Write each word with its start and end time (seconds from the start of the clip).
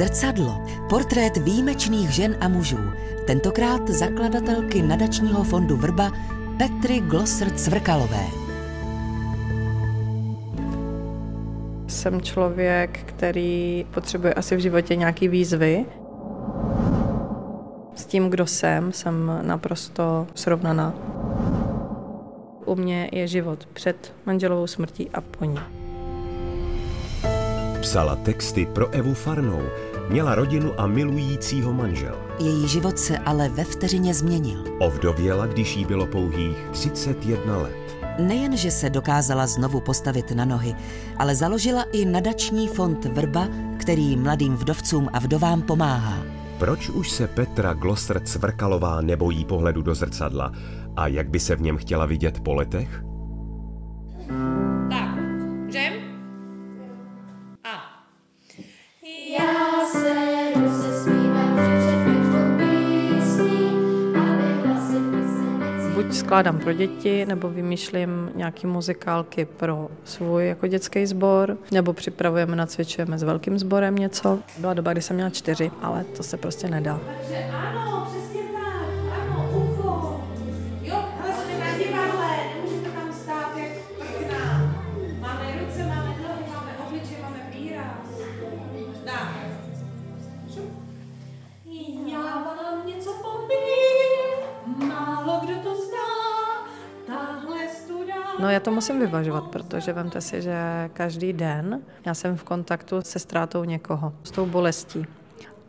Zrcadlo. 0.00 0.64
Portrét 0.88 1.36
výjimečných 1.36 2.10
žen 2.10 2.36
a 2.40 2.48
mužů. 2.48 2.78
Tentokrát 3.26 3.88
zakladatelky 3.88 4.82
nadačního 4.82 5.44
fondu 5.44 5.76
Vrba 5.76 6.12
Petry 6.58 7.00
Glosser 7.00 7.50
Cvrkalové. 7.50 8.24
Jsem 11.86 12.20
člověk, 12.20 12.98
který 13.06 13.86
potřebuje 13.94 14.34
asi 14.34 14.56
v 14.56 14.60
životě 14.60 14.96
nějaký 14.96 15.28
výzvy. 15.28 15.86
S 17.94 18.06
tím, 18.06 18.30
kdo 18.30 18.46
jsem, 18.46 18.92
jsem 18.92 19.32
naprosto 19.42 20.26
srovnaná. 20.34 20.94
U 22.64 22.74
mě 22.74 23.08
je 23.12 23.26
život 23.26 23.68
před 23.72 24.12
manželovou 24.26 24.66
smrtí 24.66 25.10
a 25.14 25.20
po 25.20 25.44
ní. 25.44 25.60
Psala 27.80 28.16
texty 28.16 28.66
pro 28.66 28.90
Evu 28.90 29.14
Farnou, 29.14 29.62
měla 30.10 30.34
rodinu 30.34 30.80
a 30.80 30.86
milujícího 30.86 31.72
manžela. 31.72 32.18
Její 32.38 32.68
život 32.68 32.98
se 32.98 33.18
ale 33.18 33.48
ve 33.48 33.64
vteřině 33.64 34.14
změnil. 34.14 34.64
Ovdověla, 34.78 35.46
když 35.46 35.76
jí 35.76 35.84
bylo 35.84 36.06
pouhých 36.06 36.56
31 36.72 37.56
let. 37.56 37.76
Nejen, 38.18 38.56
že 38.56 38.70
se 38.70 38.90
dokázala 38.90 39.46
znovu 39.46 39.80
postavit 39.80 40.30
na 40.30 40.44
nohy, 40.44 40.74
ale 41.18 41.34
založila 41.34 41.82
i 41.92 42.04
nadační 42.04 42.68
fond 42.68 43.04
Vrba, 43.04 43.48
který 43.78 44.16
mladým 44.16 44.56
vdovcům 44.56 45.08
a 45.12 45.18
vdovám 45.18 45.62
pomáhá. 45.62 46.22
Proč 46.58 46.88
už 46.88 47.10
se 47.10 47.26
Petra 47.28 47.74
Glosser 47.74 48.20
Cvrkalová 48.24 49.00
nebojí 49.00 49.44
pohledu 49.44 49.82
do 49.82 49.94
zrcadla 49.94 50.52
a 50.96 51.06
jak 51.06 51.28
by 51.28 51.40
se 51.40 51.56
v 51.56 51.60
něm 51.60 51.76
chtěla 51.76 52.06
vidět 52.06 52.40
po 52.40 52.54
letech? 52.54 53.09
Skládám 66.30 66.58
pro 66.58 66.72
děti, 66.72 67.26
nebo 67.26 67.48
vymýšlím 67.48 68.30
nějaký 68.34 68.66
muzikálky 68.66 69.44
pro 69.44 69.88
svůj 70.04 70.48
jako 70.48 70.66
dětský 70.66 71.06
sbor, 71.06 71.56
nebo 71.72 71.92
připravujeme, 71.92 72.56
nacvičujeme 72.56 73.18
s 73.18 73.22
velkým 73.22 73.58
sborem 73.58 73.96
něco. 73.96 74.38
Byla 74.58 74.74
doba, 74.74 74.92
kdy 74.92 75.02
jsem 75.02 75.16
měla 75.16 75.30
čtyři, 75.30 75.70
ale 75.82 76.04
to 76.04 76.22
se 76.22 76.36
prostě 76.36 76.68
nedá. 76.68 77.00
Takže 77.16 77.44
ano, 77.52 77.99
No 98.50 98.54
já 98.54 98.60
to 98.60 98.70
musím 98.70 99.00
vyvažovat, 99.00 99.44
protože 99.44 99.92
vemte 99.92 100.20
si, 100.20 100.42
že 100.42 100.90
každý 100.92 101.32
den 101.32 101.82
já 102.06 102.14
jsem 102.14 102.36
v 102.36 102.44
kontaktu 102.44 103.02
se 103.02 103.18
ztrátou 103.18 103.64
někoho, 103.64 104.12
s 104.22 104.30
tou 104.30 104.46
bolestí. 104.46 105.06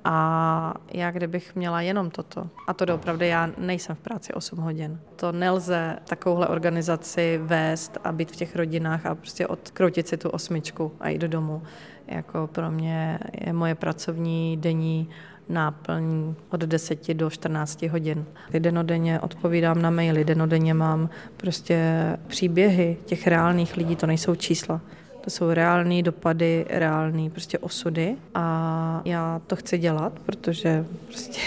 A 0.03 0.73
já 0.93 1.11
kdybych 1.11 1.55
měla 1.55 1.81
jenom 1.81 2.09
toto, 2.09 2.49
a 2.67 2.73
to 2.73 2.85
doopravdy 2.85 3.27
já 3.27 3.49
nejsem 3.57 3.95
v 3.95 3.99
práci 3.99 4.33
8 4.33 4.59
hodin, 4.59 4.99
to 5.15 5.31
nelze 5.31 5.97
takovouhle 6.09 6.47
organizaci 6.47 7.39
vést 7.43 7.97
a 8.03 8.11
být 8.11 8.31
v 8.31 8.35
těch 8.35 8.55
rodinách 8.55 9.05
a 9.05 9.15
prostě 9.15 9.47
odkroutit 9.47 10.07
si 10.07 10.17
tu 10.17 10.29
osmičku 10.29 10.91
a 10.99 11.09
jít 11.09 11.21
do 11.21 11.27
domu. 11.27 11.61
Jako 12.07 12.47
pro 12.47 12.71
mě 12.71 13.19
je 13.33 13.53
moje 13.53 13.75
pracovní 13.75 14.57
denní 14.57 15.09
náplň 15.51 16.33
od 16.49 16.59
10 16.59 17.13
do 17.13 17.29
14 17.29 17.81
hodin. 17.81 18.25
Denodenně 18.59 19.19
odpovídám 19.19 19.81
na 19.81 19.89
maily, 19.89 20.25
denodenně 20.25 20.73
mám 20.73 21.09
prostě 21.37 21.81
příběhy 22.27 22.97
těch 23.05 23.27
reálných 23.27 23.77
lidí, 23.77 23.95
to 23.95 24.07
nejsou 24.07 24.35
čísla. 24.35 24.81
To 25.21 25.29
jsou 25.29 25.49
reální 25.49 26.03
dopady, 26.03 26.65
reální 26.69 27.29
prostě 27.29 27.59
osudy 27.59 28.15
a 28.35 29.01
já 29.05 29.41
to 29.47 29.55
chci 29.55 29.77
dělat, 29.77 30.13
protože 30.25 30.85
prostě 31.07 31.41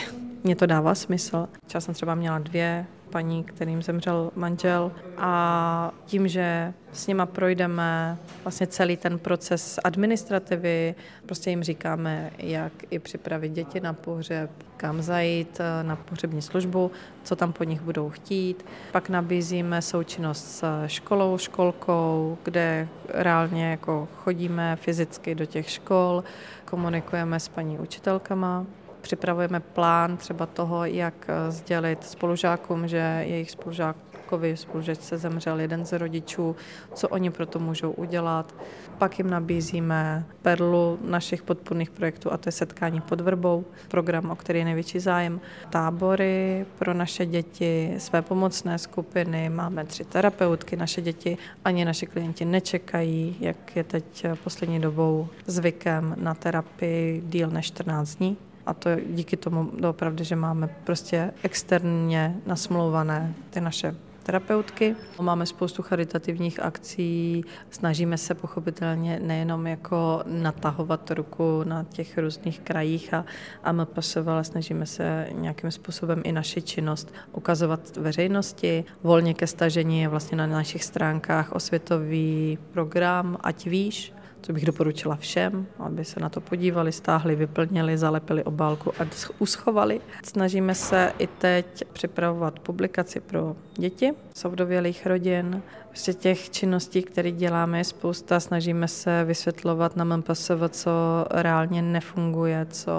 mě 0.44 0.56
to 0.56 0.66
dává 0.66 0.94
smysl. 0.94 1.48
Čas 1.66 1.84
jsem 1.84 1.94
třeba 1.94 2.14
měla 2.14 2.38
dvě 2.38 2.86
paní, 3.10 3.44
kterým 3.44 3.82
zemřel 3.82 4.30
manžel 4.34 4.92
a 5.18 5.92
tím, 6.06 6.28
že 6.28 6.72
s 6.92 7.06
nima 7.06 7.26
projdeme 7.26 8.18
vlastně 8.44 8.66
celý 8.66 8.96
ten 8.96 9.18
proces 9.18 9.80
administrativy, 9.84 10.94
prostě 11.26 11.50
jim 11.50 11.62
říkáme, 11.62 12.30
jak 12.38 12.72
i 12.90 12.98
připravit 12.98 13.52
děti 13.52 13.80
na 13.80 13.92
pohřeb, 13.92 14.50
kam 14.76 15.02
zajít 15.02 15.60
na 15.82 15.96
pohřební 15.96 16.42
službu, 16.42 16.90
co 17.24 17.36
tam 17.36 17.52
po 17.52 17.64
nich 17.64 17.80
budou 17.80 18.10
chtít. 18.10 18.64
Pak 18.92 19.08
nabízíme 19.08 19.82
součinnost 19.82 20.58
s 20.58 20.86
školou, 20.86 21.38
školkou, 21.38 22.38
kde 22.42 22.88
reálně 23.08 23.70
jako 23.70 24.08
chodíme 24.16 24.76
fyzicky 24.76 25.34
do 25.34 25.46
těch 25.46 25.70
škol, 25.70 26.24
komunikujeme 26.64 27.40
s 27.40 27.48
paní 27.48 27.78
učitelkama, 27.78 28.66
připravujeme 29.04 29.60
plán 29.60 30.16
třeba 30.16 30.46
toho, 30.46 30.84
jak 30.84 31.26
sdělit 31.48 32.04
spolužákům, 32.04 32.88
že 32.88 33.24
jejich 33.26 33.50
spolužákovi 33.50 34.56
spolužačce 34.56 35.18
zemřel 35.18 35.60
jeden 35.60 35.84
z 35.86 35.98
rodičů, 35.98 36.56
co 36.94 37.08
oni 37.08 37.30
pro 37.30 37.46
to 37.46 37.58
můžou 37.58 37.90
udělat. 37.90 38.54
Pak 38.98 39.18
jim 39.18 39.30
nabízíme 39.30 40.24
perlu 40.42 40.98
našich 41.04 41.42
podpůrných 41.42 41.90
projektů 41.90 42.32
a 42.32 42.36
to 42.36 42.48
je 42.48 42.52
setkání 42.52 43.00
pod 43.00 43.20
vrbou, 43.20 43.64
program, 43.88 44.30
o 44.30 44.36
který 44.36 44.58
je 44.58 44.64
největší 44.64 45.00
zájem. 45.00 45.40
Tábory 45.70 46.66
pro 46.78 46.94
naše 46.94 47.26
děti, 47.26 47.94
své 47.98 48.22
pomocné 48.22 48.78
skupiny, 48.78 49.48
máme 49.48 49.84
tři 49.84 50.04
terapeutky, 50.04 50.76
naše 50.76 51.00
děti 51.00 51.38
ani 51.64 51.84
naši 51.84 52.06
klienti 52.06 52.44
nečekají, 52.44 53.36
jak 53.40 53.76
je 53.76 53.84
teď 53.84 54.26
poslední 54.44 54.80
dobou 54.80 55.28
zvykem 55.46 56.14
na 56.18 56.34
terapii 56.34 57.22
díl 57.26 57.50
než 57.50 57.66
14 57.66 58.14
dní. 58.14 58.36
A 58.66 58.74
to 58.74 58.90
díky 59.10 59.36
tomu 59.36 59.70
opravdu, 59.88 60.24
že 60.24 60.36
máme 60.36 60.68
prostě 60.84 61.30
externě 61.42 62.36
nasmlouvané 62.46 63.34
ty 63.50 63.60
naše 63.60 63.94
terapeutky. 64.24 64.96
Máme 65.20 65.46
spoustu 65.46 65.82
charitativních 65.82 66.60
akcí, 66.60 67.44
snažíme 67.70 68.18
se 68.18 68.34
pochopitelně 68.34 69.20
nejenom 69.22 69.66
jako 69.66 70.22
natahovat 70.26 71.10
ruku 71.10 71.64
na 71.64 71.84
těch 71.84 72.18
různých 72.18 72.60
krajích 72.60 73.14
a, 73.14 73.24
a 73.64 73.72
MPSV, 73.72 74.28
ale 74.28 74.44
snažíme 74.44 74.86
se 74.86 75.26
nějakým 75.32 75.70
způsobem 75.70 76.22
i 76.24 76.32
naši 76.32 76.62
činnost 76.62 77.14
ukazovat 77.32 77.96
veřejnosti. 77.96 78.84
Volně 79.02 79.34
ke 79.34 79.46
stažení 79.46 80.00
je 80.00 80.08
vlastně 80.08 80.36
na 80.38 80.46
našich 80.46 80.84
stránkách 80.84 81.52
osvětový 81.52 82.58
program 82.72 83.36
Ať 83.40 83.66
víš, 83.66 84.12
co 84.44 84.52
bych 84.52 84.64
doporučila 84.64 85.16
všem, 85.16 85.66
aby 85.78 86.04
se 86.04 86.20
na 86.20 86.28
to 86.28 86.40
podívali, 86.40 86.92
stáhli, 86.92 87.36
vyplnili, 87.36 87.98
zalepili 87.98 88.44
obálku 88.44 88.92
a 88.98 89.04
uschovali. 89.38 90.00
Snažíme 90.24 90.74
se 90.74 91.12
i 91.18 91.26
teď 91.26 91.84
připravovat 91.92 92.58
publikaci 92.58 93.20
pro 93.20 93.56
děti 93.76 94.12
z 94.34 94.44
rodin. 95.06 95.62
Prostě 95.88 96.14
těch 96.14 96.50
činností, 96.50 97.02
které 97.02 97.30
děláme, 97.30 97.78
je 97.78 97.84
spousta. 97.84 98.40
Snažíme 98.40 98.88
se 98.88 99.24
vysvětlovat 99.24 99.96
na 99.96 100.16
MPSV, 100.16 100.68
co 100.70 100.90
reálně 101.30 101.82
nefunguje, 101.82 102.66
co 102.70 102.92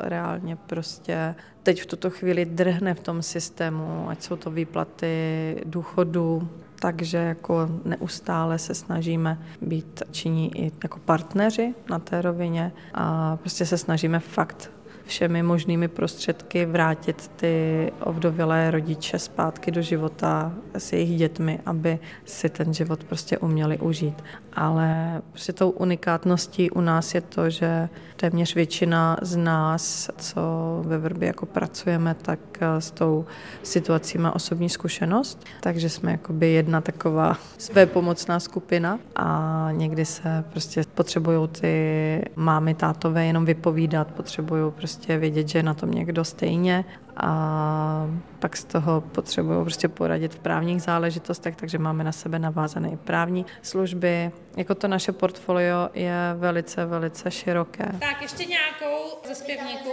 reálně 0.00 0.56
prostě 0.56 1.34
teď 1.62 1.82
v 1.82 1.86
tuto 1.86 2.10
chvíli 2.10 2.44
drhne 2.44 2.94
v 2.94 3.00
tom 3.00 3.22
systému, 3.22 4.08
ať 4.08 4.22
jsou 4.22 4.36
to 4.36 4.50
výplaty 4.50 5.56
důchodů, 5.64 6.48
takže 6.80 7.18
jako 7.18 7.68
neustále 7.84 8.58
se 8.58 8.74
snažíme 8.74 9.38
být 9.62 10.02
činí 10.10 10.58
i 10.58 10.72
jako 10.82 10.98
partneři 10.98 11.74
na 11.90 11.98
té 11.98 12.22
rovině 12.22 12.72
a 12.94 13.36
prostě 13.36 13.66
se 13.66 13.78
snažíme 13.78 14.20
fakt 14.20 14.70
všemi 15.06 15.42
možnými 15.42 15.88
prostředky 15.88 16.66
vrátit 16.66 17.30
ty 17.36 17.92
ovdovělé 18.00 18.70
rodiče 18.70 19.18
zpátky 19.18 19.70
do 19.70 19.82
života 19.82 20.52
s 20.78 20.92
jejich 20.92 21.18
dětmi, 21.18 21.60
aby 21.66 21.98
si 22.24 22.48
ten 22.48 22.74
život 22.74 23.04
prostě 23.04 23.38
uměli 23.38 23.78
užít. 23.78 24.24
Ale 24.52 25.22
prostě 25.30 25.52
tou 25.52 25.70
unikátností 25.70 26.70
u 26.70 26.80
nás 26.80 27.14
je 27.14 27.20
to, 27.20 27.50
že 27.50 27.88
téměř 28.16 28.54
většina 28.54 29.16
z 29.22 29.36
nás, 29.36 30.10
co 30.16 30.40
ve 30.86 30.98
Vrbě 30.98 31.26
jako 31.26 31.46
pracujeme, 31.46 32.14
tak 32.22 32.38
s 32.78 32.90
tou 32.90 33.24
situací 33.62 34.18
má 34.18 34.34
osobní 34.34 34.68
zkušenost, 34.68 35.44
takže 35.60 35.88
jsme 35.88 36.12
jakoby 36.12 36.52
jedna 36.52 36.80
taková 36.80 37.38
své 37.58 37.86
pomocná 37.86 38.40
skupina 38.40 38.98
a 39.16 39.68
někdy 39.72 40.04
se 40.04 40.44
prostě 40.50 40.82
potřebují 40.94 41.48
ty 41.48 42.22
mámy, 42.36 42.74
tátové 42.74 43.26
jenom 43.26 43.44
vypovídat, 43.44 44.06
potřebují 44.06 44.72
prostě 44.72 44.96
prostě 44.96 45.18
vědět, 45.18 45.48
že 45.48 45.58
je 45.58 45.62
na 45.62 45.74
tom 45.74 45.90
někdo 45.90 46.24
stejně 46.24 46.84
a 47.16 48.06
pak 48.38 48.56
z 48.56 48.64
toho 48.64 49.00
potřebuju 49.00 49.62
prostě 49.62 49.88
poradit 49.88 50.34
v 50.34 50.38
právních 50.38 50.82
záležitostech, 50.82 51.56
takže 51.56 51.78
máme 51.78 52.04
na 52.04 52.12
sebe 52.12 52.38
navázané 52.38 52.90
i 52.90 52.96
právní 52.96 53.46
služby. 53.62 54.30
Jako 54.56 54.74
to 54.74 54.88
naše 54.88 55.12
portfolio 55.12 55.88
je 55.94 56.34
velice, 56.34 56.86
velice 56.86 57.30
široké. 57.30 57.92
Tak 58.00 58.22
ještě 58.22 58.44
nějakou 58.44 59.28
ze 59.28 59.34
zpěvníku. 59.34 59.90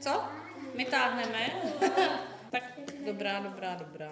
Co? 0.00 0.20
My 0.76 0.84
táhneme. 0.84 1.38
tak 2.50 2.62
dobrá, 3.06 3.40
dobrá, 3.40 3.74
dobrá. 3.74 4.10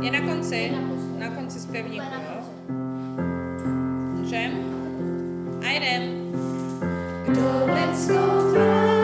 Je 0.00 0.10
na 0.10 0.20
konci? 0.20 0.72
Na 1.18 1.28
konci 1.30 1.60
zpěvníku, 1.60 2.04
jo? 2.14 2.42
Můžem? 4.14 4.52
A 5.66 5.70
jdem. 5.70 6.02
Kdo 7.26 7.74
lidskou 7.74 8.52
tvář 8.52 8.97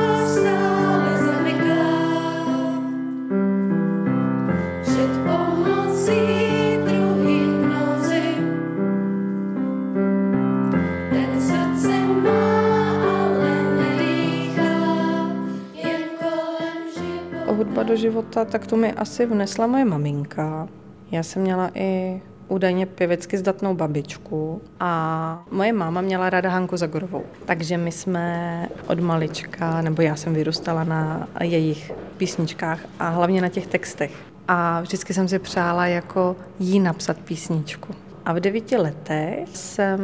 do 17.94 18.00
života, 18.00 18.44
tak 18.44 18.66
to 18.66 18.76
mi 18.76 18.92
asi 18.92 19.26
vnesla 19.26 19.66
moje 19.66 19.84
maminka. 19.84 20.68
Já 21.10 21.22
jsem 21.22 21.42
měla 21.42 21.70
i 21.74 22.22
údajně 22.48 22.86
pěvecky 22.86 23.38
zdatnou 23.38 23.74
babičku 23.74 24.62
a 24.80 25.44
moje 25.50 25.72
máma 25.72 26.00
měla 26.00 26.30
ráda 26.30 26.50
Hanku 26.50 26.76
Zagorovou. 26.76 27.24
Takže 27.46 27.76
my 27.76 27.92
jsme 27.92 28.68
od 28.86 29.00
malička, 29.00 29.82
nebo 29.82 30.02
já 30.02 30.16
jsem 30.16 30.34
vyrůstala 30.34 30.84
na 30.84 31.28
jejich 31.40 31.92
písničkách 32.16 32.80
a 32.98 33.08
hlavně 33.08 33.42
na 33.42 33.48
těch 33.48 33.66
textech. 33.66 34.12
A 34.48 34.80
vždycky 34.80 35.14
jsem 35.14 35.28
si 35.28 35.38
přála 35.38 35.86
jako 35.86 36.36
jí 36.58 36.80
napsat 36.80 37.18
písničku. 37.18 37.94
A 38.26 38.32
v 38.32 38.40
devíti 38.40 38.76
letech 38.76 39.56
jsem 39.56 40.00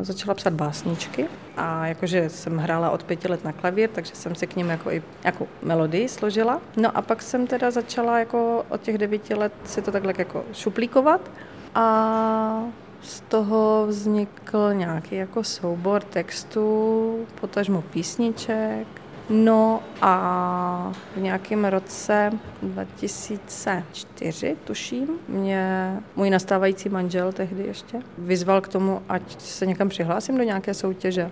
eh, 0.00 0.04
začala 0.04 0.34
psát 0.34 0.52
básničky 0.52 1.28
a 1.56 1.86
jakože 1.86 2.28
jsem 2.28 2.58
hrála 2.58 2.90
od 2.90 3.04
pěti 3.04 3.28
let 3.28 3.44
na 3.44 3.52
klavír, 3.52 3.90
takže 3.90 4.14
jsem 4.14 4.34
si 4.34 4.46
k 4.46 4.56
ním 4.56 4.68
jako 4.68 4.90
i 4.90 5.02
jako 5.24 5.46
melodii 5.62 6.08
složila. 6.08 6.60
No 6.76 6.96
a 6.96 7.02
pak 7.02 7.22
jsem 7.22 7.46
teda 7.46 7.70
začala 7.70 8.18
jako 8.18 8.64
od 8.68 8.80
těch 8.80 8.98
devíti 8.98 9.34
let 9.34 9.52
si 9.64 9.82
to 9.82 9.92
takhle 9.92 10.14
jako 10.18 10.44
šuplíkovat 10.52 11.30
a 11.74 12.64
z 13.02 13.20
toho 13.20 13.86
vznikl 13.88 14.74
nějaký 14.74 15.16
jako 15.16 15.44
soubor 15.44 16.02
textů, 16.02 17.26
potažmo 17.40 17.82
písniček. 17.82 19.03
No 19.28 19.82
a 20.02 20.92
v 21.16 21.20
nějakém 21.20 21.64
roce 21.64 22.32
2004, 22.62 24.56
tuším, 24.64 25.08
mě 25.28 25.92
můj 26.16 26.30
nastávající 26.30 26.88
manžel 26.88 27.32
tehdy 27.32 27.62
ještě 27.66 28.00
vyzval 28.18 28.60
k 28.60 28.68
tomu, 28.68 29.02
ať 29.08 29.40
se 29.40 29.66
někam 29.66 29.88
přihlásím 29.88 30.36
do 30.36 30.42
nějaké 30.42 30.74
soutěže. 30.74 31.30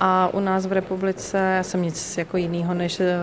A 0.00 0.30
u 0.32 0.40
nás 0.40 0.66
v 0.66 0.72
republice 0.72 1.58
jsem 1.62 1.82
nic 1.82 2.18
jako 2.18 2.36
jiného 2.36 2.74
než 2.74 3.00
eh, 3.00 3.14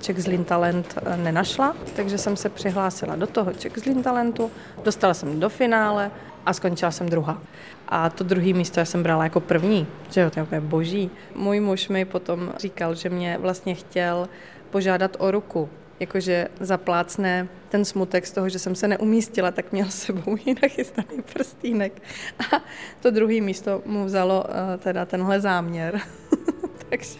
Czech 0.00 0.22
Zlin 0.22 0.44
Talent 0.44 0.94
eh, 0.96 1.16
nenašla, 1.16 1.76
takže 1.96 2.18
jsem 2.18 2.36
se 2.36 2.48
přihlásila 2.48 3.16
do 3.16 3.26
toho 3.26 3.52
Czech 3.52 3.72
Zlin 3.78 4.02
Talentu, 4.02 4.50
dostala 4.84 5.14
jsem 5.14 5.40
do 5.40 5.48
finále 5.48 6.10
a 6.46 6.52
skončila 6.52 6.90
jsem 6.90 7.08
druhá. 7.08 7.42
A 7.88 8.10
to 8.10 8.24
druhé 8.24 8.52
místo 8.52 8.80
já 8.80 8.86
jsem 8.86 9.02
brala 9.02 9.24
jako 9.24 9.40
první, 9.40 9.86
že 10.10 10.20
jo, 10.20 10.30
to 10.30 10.54
je 10.54 10.60
boží. 10.60 11.10
Můj 11.34 11.60
muž 11.60 11.88
mi 11.88 12.04
potom 12.04 12.52
říkal, 12.58 12.94
že 12.94 13.10
mě 13.10 13.38
vlastně 13.40 13.74
chtěl 13.74 14.28
požádat 14.70 15.16
o 15.18 15.30
ruku, 15.30 15.68
jakože 16.00 16.48
zaplácne 16.60 17.48
ten 17.68 17.84
smutek 17.84 18.26
z 18.26 18.32
toho, 18.32 18.48
že 18.48 18.58
jsem 18.58 18.74
se 18.74 18.88
neumístila, 18.88 19.50
tak 19.50 19.72
měl 19.72 19.86
s 19.86 19.94
sebou 19.94 20.36
i 20.46 20.54
nachystaný 20.62 21.22
prstýnek. 21.32 22.02
A 22.38 22.60
to 23.00 23.10
druhé 23.10 23.40
místo 23.40 23.82
mu 23.86 24.04
vzalo 24.04 24.44
uh, 24.44 24.80
teda 24.82 25.06
tenhle 25.06 25.40
záměr. 25.40 26.00
takže, 26.90 27.18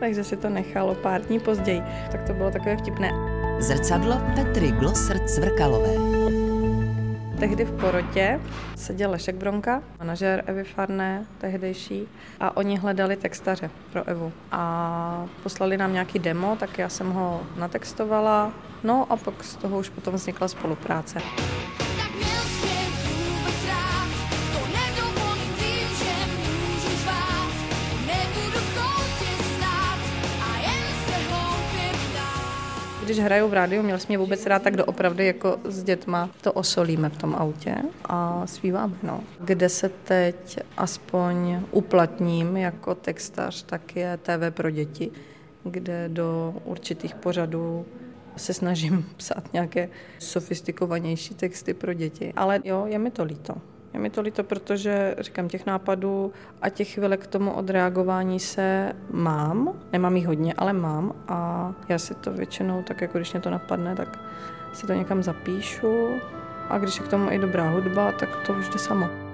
takže 0.00 0.24
si 0.24 0.36
to 0.36 0.48
nechalo 0.48 0.94
pár 0.94 1.22
dní 1.22 1.40
později. 1.40 1.82
Tak 2.12 2.22
to 2.22 2.34
bylo 2.34 2.50
takové 2.50 2.76
vtipné. 2.76 3.10
Zrcadlo 3.58 4.20
Petry 4.34 4.72
Glosr 4.72 5.18
Cvrkalové. 5.26 6.35
Tehdy 7.38 7.64
v 7.64 7.80
porotě 7.80 8.40
seděl 8.76 9.10
Lešek 9.10 9.36
Bronka, 9.36 9.82
manažer 9.98 10.44
Evy 10.46 10.64
Farné, 10.64 11.26
tehdejší, 11.38 12.08
a 12.40 12.56
oni 12.56 12.76
hledali 12.76 13.16
textaře 13.16 13.70
pro 13.92 14.08
Evu. 14.08 14.32
A 14.52 15.26
poslali 15.42 15.76
nám 15.76 15.92
nějaký 15.92 16.18
demo, 16.18 16.56
tak 16.60 16.78
já 16.78 16.88
jsem 16.88 17.10
ho 17.12 17.42
natextovala, 17.56 18.52
no 18.84 19.12
a 19.12 19.16
pak 19.16 19.44
z 19.44 19.56
toho 19.56 19.78
už 19.78 19.88
potom 19.88 20.14
vznikla 20.14 20.48
spolupráce. 20.48 21.18
Když 33.06 33.18
hraju 33.18 33.48
v 33.48 33.54
rádiu, 33.54 33.82
měl 33.82 33.98
jsi 33.98 34.06
mě 34.08 34.18
vůbec 34.18 34.46
rád, 34.46 34.62
tak 34.62 34.76
doopravdy 34.76 35.26
jako 35.26 35.58
s 35.64 35.82
dětma 35.82 36.30
to 36.40 36.52
osolíme 36.52 37.08
v 37.08 37.16
tom 37.16 37.34
autě 37.34 37.76
a 38.04 38.46
zpíváme. 38.46 38.96
No. 39.02 39.20
Kde 39.40 39.68
se 39.68 39.88
teď 39.88 40.58
aspoň 40.76 41.60
uplatním 41.70 42.56
jako 42.56 42.94
textař, 42.94 43.62
tak 43.62 43.96
je 43.96 44.18
TV 44.22 44.54
pro 44.54 44.70
děti, 44.70 45.10
kde 45.64 46.08
do 46.08 46.54
určitých 46.64 47.14
pořadů 47.14 47.86
se 48.36 48.54
snažím 48.54 49.06
psát 49.16 49.52
nějaké 49.52 49.88
sofistikovanější 50.18 51.34
texty 51.34 51.74
pro 51.74 51.92
děti. 51.92 52.32
Ale 52.36 52.60
jo, 52.64 52.86
je 52.86 52.98
mi 52.98 53.10
to 53.10 53.24
líto. 53.24 53.54
Je 53.96 54.02
mi 54.02 54.10
to 54.10 54.20
líto, 54.20 54.44
protože 54.44 55.14
říkám, 55.18 55.48
těch 55.48 55.66
nápadů 55.66 56.32
a 56.62 56.68
těch 56.68 56.94
chvilek 56.94 57.20
k 57.24 57.26
tomu 57.26 57.52
odreagování 57.52 58.40
se 58.40 58.92
mám. 59.10 59.72
Nemám 59.92 60.16
jich 60.16 60.26
hodně, 60.26 60.54
ale 60.56 60.72
mám 60.72 61.12
a 61.28 61.72
já 61.88 61.98
si 61.98 62.14
to 62.14 62.32
většinou, 62.32 62.82
tak 62.82 63.00
jako 63.00 63.18
když 63.18 63.32
mě 63.32 63.40
to 63.40 63.50
napadne, 63.50 63.96
tak 63.96 64.18
si 64.72 64.86
to 64.86 64.92
někam 64.92 65.22
zapíšu 65.22 66.08
a 66.68 66.78
když 66.78 66.98
je 66.98 67.04
k 67.04 67.08
tomu 67.08 67.30
i 67.30 67.38
dobrá 67.38 67.70
hudba, 67.70 68.12
tak 68.12 68.28
to 68.46 68.52
už 68.52 68.68
jde 68.68 68.78
samo. 68.78 69.25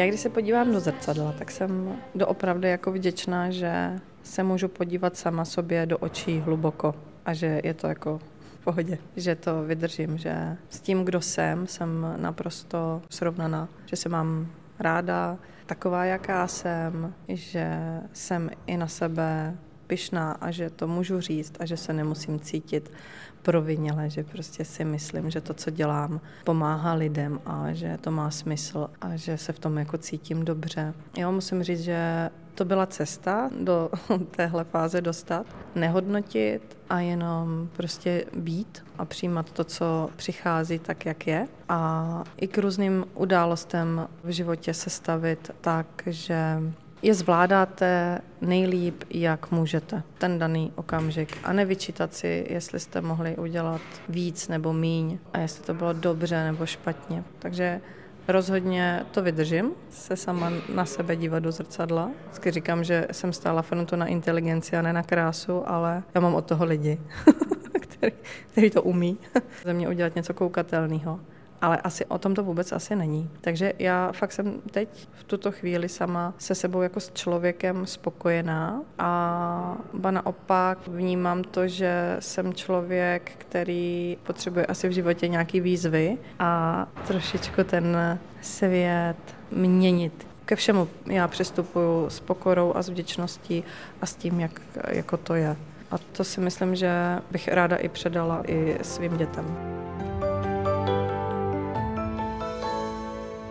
Já 0.00 0.06
když 0.06 0.20
se 0.20 0.28
podívám 0.28 0.72
do 0.72 0.80
zrcadla, 0.80 1.32
tak 1.32 1.50
jsem 1.50 1.96
doopravdy 2.14 2.68
jako 2.68 2.92
vděčná, 2.92 3.50
že 3.50 4.00
se 4.22 4.42
můžu 4.42 4.68
podívat 4.68 5.16
sama 5.16 5.44
sobě 5.44 5.86
do 5.86 5.98
očí 5.98 6.38
hluboko 6.38 6.94
a 7.24 7.34
že 7.34 7.60
je 7.64 7.74
to 7.74 7.86
jako 7.86 8.20
v 8.60 8.64
pohodě, 8.64 8.98
že 9.16 9.34
to 9.34 9.62
vydržím, 9.62 10.18
že 10.18 10.56
s 10.68 10.80
tím, 10.80 11.04
kdo 11.04 11.20
jsem, 11.20 11.66
jsem 11.66 12.14
naprosto 12.16 13.02
srovnaná, 13.10 13.68
že 13.86 13.96
se 13.96 14.08
mám 14.08 14.46
ráda 14.78 15.38
taková, 15.66 16.04
jaká 16.04 16.46
jsem, 16.46 17.14
že 17.28 17.78
jsem 18.12 18.50
i 18.66 18.76
na 18.76 18.88
sebe 18.88 19.56
pyšná 19.90 20.32
a 20.32 20.50
že 20.50 20.70
to 20.70 20.86
můžu 20.86 21.20
říct 21.20 21.52
a 21.60 21.66
že 21.66 21.76
se 21.76 21.92
nemusím 21.92 22.40
cítit 22.40 22.92
proviněle, 23.42 24.10
že 24.10 24.24
prostě 24.24 24.64
si 24.64 24.84
myslím, 24.84 25.30
že 25.30 25.40
to, 25.40 25.54
co 25.54 25.70
dělám, 25.70 26.20
pomáhá 26.44 26.94
lidem 26.94 27.40
a 27.46 27.72
že 27.72 27.98
to 28.00 28.10
má 28.10 28.30
smysl 28.30 28.90
a 29.00 29.16
že 29.16 29.38
se 29.38 29.52
v 29.52 29.58
tom 29.58 29.78
jako 29.78 29.98
cítím 29.98 30.44
dobře. 30.44 30.94
Jo, 31.16 31.32
musím 31.32 31.62
říct, 31.62 31.80
že 31.80 32.30
to 32.54 32.64
byla 32.64 32.86
cesta 32.86 33.50
do 33.60 33.90
téhle 34.30 34.64
fáze 34.64 35.00
dostat, 35.00 35.46
nehodnotit 35.74 36.78
a 36.90 37.00
jenom 37.00 37.68
prostě 37.76 38.24
být 38.36 38.84
a 38.98 39.04
přijímat 39.04 39.50
to, 39.50 39.64
co 39.64 40.10
přichází 40.16 40.78
tak, 40.78 41.06
jak 41.06 41.26
je. 41.26 41.48
A 41.68 42.24
i 42.36 42.48
k 42.48 42.58
různým 42.58 43.04
událostem 43.14 44.08
v 44.24 44.30
životě 44.30 44.74
se 44.74 44.90
stavit 44.90 45.50
tak, 45.60 45.86
že 46.06 46.62
je 47.02 47.14
zvládáte 47.14 48.18
nejlíp, 48.40 49.04
jak 49.10 49.50
můžete, 49.50 50.02
ten 50.18 50.38
daný 50.38 50.72
okamžik. 50.74 51.38
A 51.44 51.52
nevyčítat 51.52 52.14
si, 52.14 52.46
jestli 52.50 52.80
jste 52.80 53.00
mohli 53.00 53.36
udělat 53.36 53.80
víc 54.08 54.48
nebo 54.48 54.72
míň 54.72 55.18
a 55.32 55.38
jestli 55.38 55.64
to 55.64 55.74
bylo 55.74 55.92
dobře 55.92 56.44
nebo 56.44 56.66
špatně. 56.66 57.24
Takže 57.38 57.80
rozhodně 58.28 59.06
to 59.10 59.22
vydržím, 59.22 59.70
se 59.90 60.16
sama 60.16 60.52
na 60.74 60.84
sebe 60.84 61.16
dívat 61.16 61.38
do 61.38 61.52
zrcadla. 61.52 62.10
Vždycky 62.24 62.50
říkám, 62.50 62.84
že 62.84 63.06
jsem 63.12 63.32
stála 63.32 63.62
frontu 63.62 63.96
na 63.96 64.06
inteligenci 64.06 64.76
a 64.76 64.82
ne 64.82 64.92
na 64.92 65.02
krásu, 65.02 65.68
ale 65.70 66.02
já 66.14 66.20
mám 66.20 66.34
od 66.34 66.44
toho 66.44 66.64
lidi, 66.64 67.00
který, 67.80 68.12
který 68.52 68.70
to 68.70 68.82
umí 68.82 69.18
ze 69.64 69.74
mě 69.74 69.88
udělat 69.88 70.14
něco 70.14 70.34
koukatelného. 70.34 71.20
Ale 71.62 71.76
asi 71.76 72.06
o 72.06 72.18
tom 72.18 72.34
to 72.34 72.44
vůbec 72.44 72.72
asi 72.72 72.96
není. 72.96 73.30
Takže 73.40 73.72
já 73.78 74.12
fakt 74.12 74.32
jsem 74.32 74.60
teď 74.70 75.08
v 75.12 75.24
tuto 75.24 75.52
chvíli 75.52 75.88
sama 75.88 76.34
se 76.38 76.54
sebou 76.54 76.82
jako 76.82 77.00
s 77.00 77.12
člověkem 77.12 77.86
spokojená 77.86 78.82
a 78.98 79.76
ba 79.92 80.10
naopak 80.10 80.88
vnímám 80.88 81.42
to, 81.42 81.68
že 81.68 82.16
jsem 82.18 82.54
člověk, 82.54 83.32
který 83.38 84.16
potřebuje 84.22 84.66
asi 84.66 84.88
v 84.88 84.92
životě 84.92 85.28
nějaký 85.28 85.60
výzvy 85.60 86.18
a 86.38 86.86
trošičku 87.06 87.64
ten 87.64 88.18
svět 88.42 89.16
měnit. 89.50 90.26
Ke 90.44 90.56
všemu 90.56 90.88
já 91.06 91.28
přistupuju 91.28 92.10
s 92.10 92.20
pokorou 92.20 92.72
a 92.76 92.82
s 92.82 92.88
vděčností 92.88 93.64
a 94.02 94.06
s 94.06 94.14
tím, 94.14 94.40
jak 94.40 94.60
jako 94.88 95.16
to 95.16 95.34
je. 95.34 95.56
A 95.90 95.98
to 95.98 96.24
si 96.24 96.40
myslím, 96.40 96.74
že 96.76 96.92
bych 97.30 97.48
ráda 97.48 97.76
i 97.76 97.88
předala 97.88 98.42
i 98.46 98.78
svým 98.82 99.16
dětem. 99.16 99.79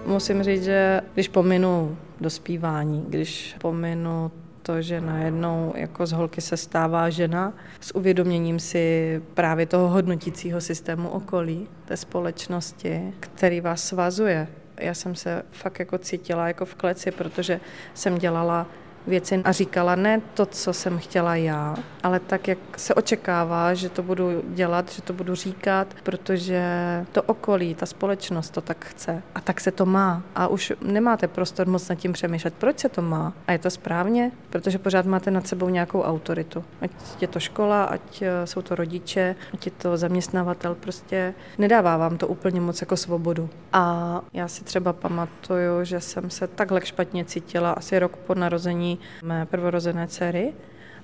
Musím 0.09 0.43
říct, 0.43 0.63
že 0.63 1.01
když 1.13 1.27
pominu 1.27 1.97
dospívání, 2.21 3.05
když 3.09 3.55
pominu 3.59 4.31
to, 4.61 4.81
že 4.81 5.01
najednou 5.01 5.73
jako 5.75 6.05
z 6.05 6.11
holky 6.11 6.41
se 6.41 6.57
stává 6.57 7.09
žena 7.09 7.53
s 7.79 7.95
uvědoměním 7.95 8.59
si 8.59 9.21
právě 9.33 9.65
toho 9.65 9.89
hodnotícího 9.89 10.61
systému 10.61 11.09
okolí, 11.09 11.67
té 11.85 11.97
společnosti, 11.97 13.13
který 13.19 13.61
vás 13.61 13.83
svazuje. 13.83 14.47
Já 14.79 14.93
jsem 14.93 15.15
se 15.15 15.43
fakt 15.51 15.79
jako 15.79 15.97
cítila 15.97 16.47
jako 16.47 16.65
v 16.65 16.75
kleci, 16.75 17.11
protože 17.11 17.59
jsem 17.93 18.17
dělala 18.17 18.67
věci 19.07 19.41
a 19.43 19.51
říkala 19.51 19.95
ne 19.95 20.21
to, 20.33 20.45
co 20.45 20.73
jsem 20.73 20.97
chtěla 20.97 21.35
já, 21.35 21.75
ale 22.03 22.19
tak, 22.19 22.47
jak 22.47 22.57
se 22.77 22.93
očekává, 22.93 23.73
že 23.73 23.89
to 23.89 24.03
budu 24.03 24.43
dělat, 24.47 24.91
že 24.91 25.01
to 25.01 25.13
budu 25.13 25.35
říkat, 25.35 25.87
protože 26.03 26.63
to 27.11 27.23
okolí, 27.23 27.75
ta 27.75 27.85
společnost 27.85 28.49
to 28.49 28.61
tak 28.61 28.85
chce 28.85 29.23
a 29.35 29.41
tak 29.41 29.61
se 29.61 29.71
to 29.71 29.85
má. 29.85 30.23
A 30.35 30.47
už 30.47 30.73
nemáte 30.81 31.27
prostor 31.27 31.67
moc 31.67 31.89
nad 31.89 31.95
tím 31.95 32.13
přemýšlet, 32.13 32.53
proč 32.53 32.79
se 32.79 32.89
to 32.89 33.01
má. 33.01 33.33
A 33.47 33.51
je 33.51 33.59
to 33.59 33.69
správně, 33.69 34.31
protože 34.49 34.77
pořád 34.77 35.05
máte 35.05 35.31
nad 35.31 35.47
sebou 35.47 35.69
nějakou 35.69 36.01
autoritu. 36.01 36.63
Ať 36.81 36.91
je 37.21 37.27
to 37.27 37.39
škola, 37.39 37.83
ať 37.83 38.21
eh, 38.21 38.47
jsou 38.47 38.61
to 38.61 38.75
rodiče, 38.75 39.35
ať 39.53 39.65
je 39.65 39.71
to 39.71 39.97
zaměstnavatel, 39.97 40.75
prostě 40.75 41.33
nedává 41.57 41.97
vám 41.97 42.17
to 42.17 42.27
úplně 42.27 42.61
moc 42.61 42.81
jako 42.81 42.97
svobodu. 42.97 43.49
A 43.73 44.21
já 44.33 44.47
si 44.47 44.63
třeba 44.63 44.93
pamatuju, 44.93 45.83
že 45.83 46.01
jsem 46.01 46.29
se 46.29 46.47
takhle 46.47 46.85
špatně 46.85 47.25
cítila 47.25 47.71
asi 47.71 47.99
rok 47.99 48.17
po 48.17 48.35
narození 48.35 48.98
mé 49.23 49.45
prvorozené 49.45 50.07
dcery. 50.07 50.53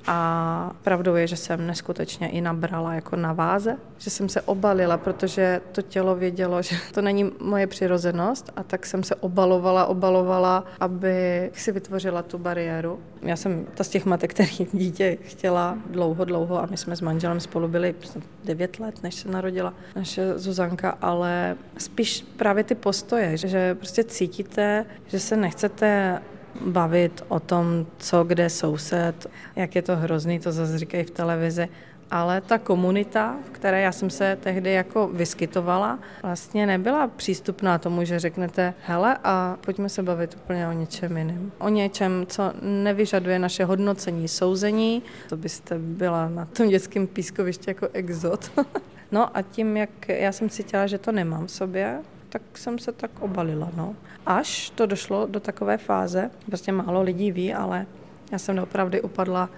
A 0.07 0.71
pravdou 0.83 1.15
je, 1.15 1.27
že 1.27 1.35
jsem 1.35 1.67
neskutečně 1.67 2.29
i 2.29 2.41
nabrala 2.41 2.93
jako 2.93 3.15
na 3.15 3.33
váze, 3.33 3.77
že 3.97 4.09
jsem 4.09 4.29
se 4.29 4.41
obalila, 4.41 4.97
protože 4.97 5.61
to 5.71 5.81
tělo 5.81 6.15
vědělo, 6.15 6.61
že 6.61 6.75
to 6.93 7.01
není 7.01 7.31
moje 7.41 7.67
přirozenost 7.67 8.51
a 8.55 8.63
tak 8.63 8.85
jsem 8.85 9.03
se 9.03 9.15
obalovala, 9.15 9.85
obalovala, 9.85 10.63
aby 10.79 11.49
si 11.53 11.71
vytvořila 11.71 12.21
tu 12.21 12.37
bariéru. 12.37 12.99
Já 13.21 13.35
jsem 13.35 13.65
ta 13.73 13.83
z 13.83 13.89
těch 13.89 14.05
matek, 14.05 14.33
který 14.33 14.67
dítě 14.73 15.17
chtěla 15.21 15.77
dlouho, 15.89 16.25
dlouho 16.25 16.63
a 16.63 16.65
my 16.65 16.77
jsme 16.77 16.95
s 16.95 17.01
manželem 17.01 17.39
spolu 17.39 17.67
byli 17.67 17.95
9 18.43 18.79
let, 18.79 19.03
než 19.03 19.15
se 19.15 19.29
narodila 19.29 19.73
naše 19.95 20.37
Zuzanka, 20.39 20.97
ale 21.01 21.57
spíš 21.77 22.25
právě 22.37 22.63
ty 22.63 22.75
postoje, 22.75 23.37
že, 23.37 23.47
že 23.47 23.75
prostě 23.75 24.03
cítíte, 24.03 24.85
že 25.07 25.19
se 25.19 25.35
nechcete 25.35 26.21
bavit 26.61 27.23
o 27.27 27.39
tom, 27.39 27.85
co 27.97 28.23
kde 28.23 28.49
soused, 28.49 29.27
jak 29.55 29.75
je 29.75 29.81
to 29.81 29.95
hrozný, 29.95 30.39
to 30.39 30.51
zase 30.51 30.77
říkají 30.77 31.03
v 31.03 31.11
televizi, 31.11 31.69
ale 32.11 32.41
ta 32.41 32.57
komunita, 32.57 33.35
v 33.45 33.49
které 33.49 33.81
já 33.81 33.91
jsem 33.91 34.09
se 34.09 34.37
tehdy 34.41 34.71
jako 34.71 35.07
vyskytovala, 35.07 35.99
vlastně 36.23 36.65
nebyla 36.65 37.07
přístupná 37.07 37.77
tomu, 37.77 38.03
že 38.03 38.19
řeknete, 38.19 38.73
hele 38.81 39.17
a 39.23 39.57
pojďme 39.65 39.89
se 39.89 40.03
bavit 40.03 40.35
úplně 40.35 40.67
o 40.67 40.71
něčem 40.71 41.17
jiném. 41.17 41.51
O 41.59 41.69
něčem, 41.69 42.25
co 42.29 42.53
nevyžaduje 42.61 43.39
naše 43.39 43.65
hodnocení, 43.65 44.27
souzení, 44.27 45.03
to 45.29 45.37
byste 45.37 45.79
byla 45.79 46.29
na 46.29 46.45
tom 46.45 46.69
dětském 46.69 47.07
pískovišti 47.07 47.69
jako 47.69 47.87
exot. 47.93 48.51
no 49.11 49.37
a 49.37 49.41
tím, 49.41 49.77
jak 49.77 50.09
já 50.09 50.31
jsem 50.31 50.49
cítila, 50.49 50.87
že 50.87 50.97
to 50.97 51.11
nemám 51.11 51.47
v 51.47 51.51
sobě, 51.51 51.99
tak 52.35 52.57
jsem 52.57 52.79
se 52.79 52.91
tak 52.91 53.11
obalila. 53.19 53.69
No. 53.75 53.95
Až 54.25 54.69
to 54.69 54.85
došlo 54.85 55.27
do 55.27 55.39
takové 55.39 55.77
fáze, 55.77 56.31
prostě 56.45 56.71
málo 56.71 57.01
lidí 57.01 57.31
ví, 57.31 57.53
ale 57.53 57.85
já 58.31 58.37
jsem 58.37 58.59
opravdu 58.59 59.01
upadla 59.01 59.49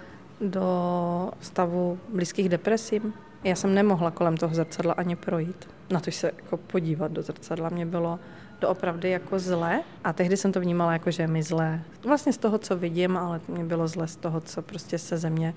do 0.41 1.31
stavu 1.41 2.00
blízkých 2.13 2.50
depresí. 2.50 3.01
Já 3.43 3.55
jsem 3.55 3.74
nemohla 3.74 4.12
kolem 4.12 4.38
toho 4.38 4.55
zrcadla 4.55 4.93
ani 4.93 5.15
projít. 5.15 5.69
Na 5.89 6.00
to 6.00 6.12
se 6.12 6.31
jako 6.38 6.57
podívat 6.57 7.12
do 7.12 7.22
zrcadla. 7.22 7.69
Mě 7.69 7.86
bylo 7.86 8.19
doopravdy 8.62 9.10
jako 9.10 9.39
zle 9.39 9.81
a 10.03 10.13
tehdy 10.13 10.38
jsem 10.38 10.51
to 10.51 10.60
vnímala 10.60 10.93
jako, 10.93 11.12
že 11.12 11.24
je 11.24 11.27
mi 11.27 11.43
zlé. 11.43 11.81
Vlastně 12.05 12.34
z 12.34 12.38
toho, 12.38 12.57
co 12.57 12.77
vidím, 12.77 13.17
ale 13.17 13.41
mě 13.48 13.63
bylo 13.63 13.88
zle 13.88 14.07
z 14.07 14.15
toho, 14.15 14.41
co 14.41 14.62
prostě 14.62 14.98
se 14.98 15.17
ze 15.17 15.29
mě 15.29 15.53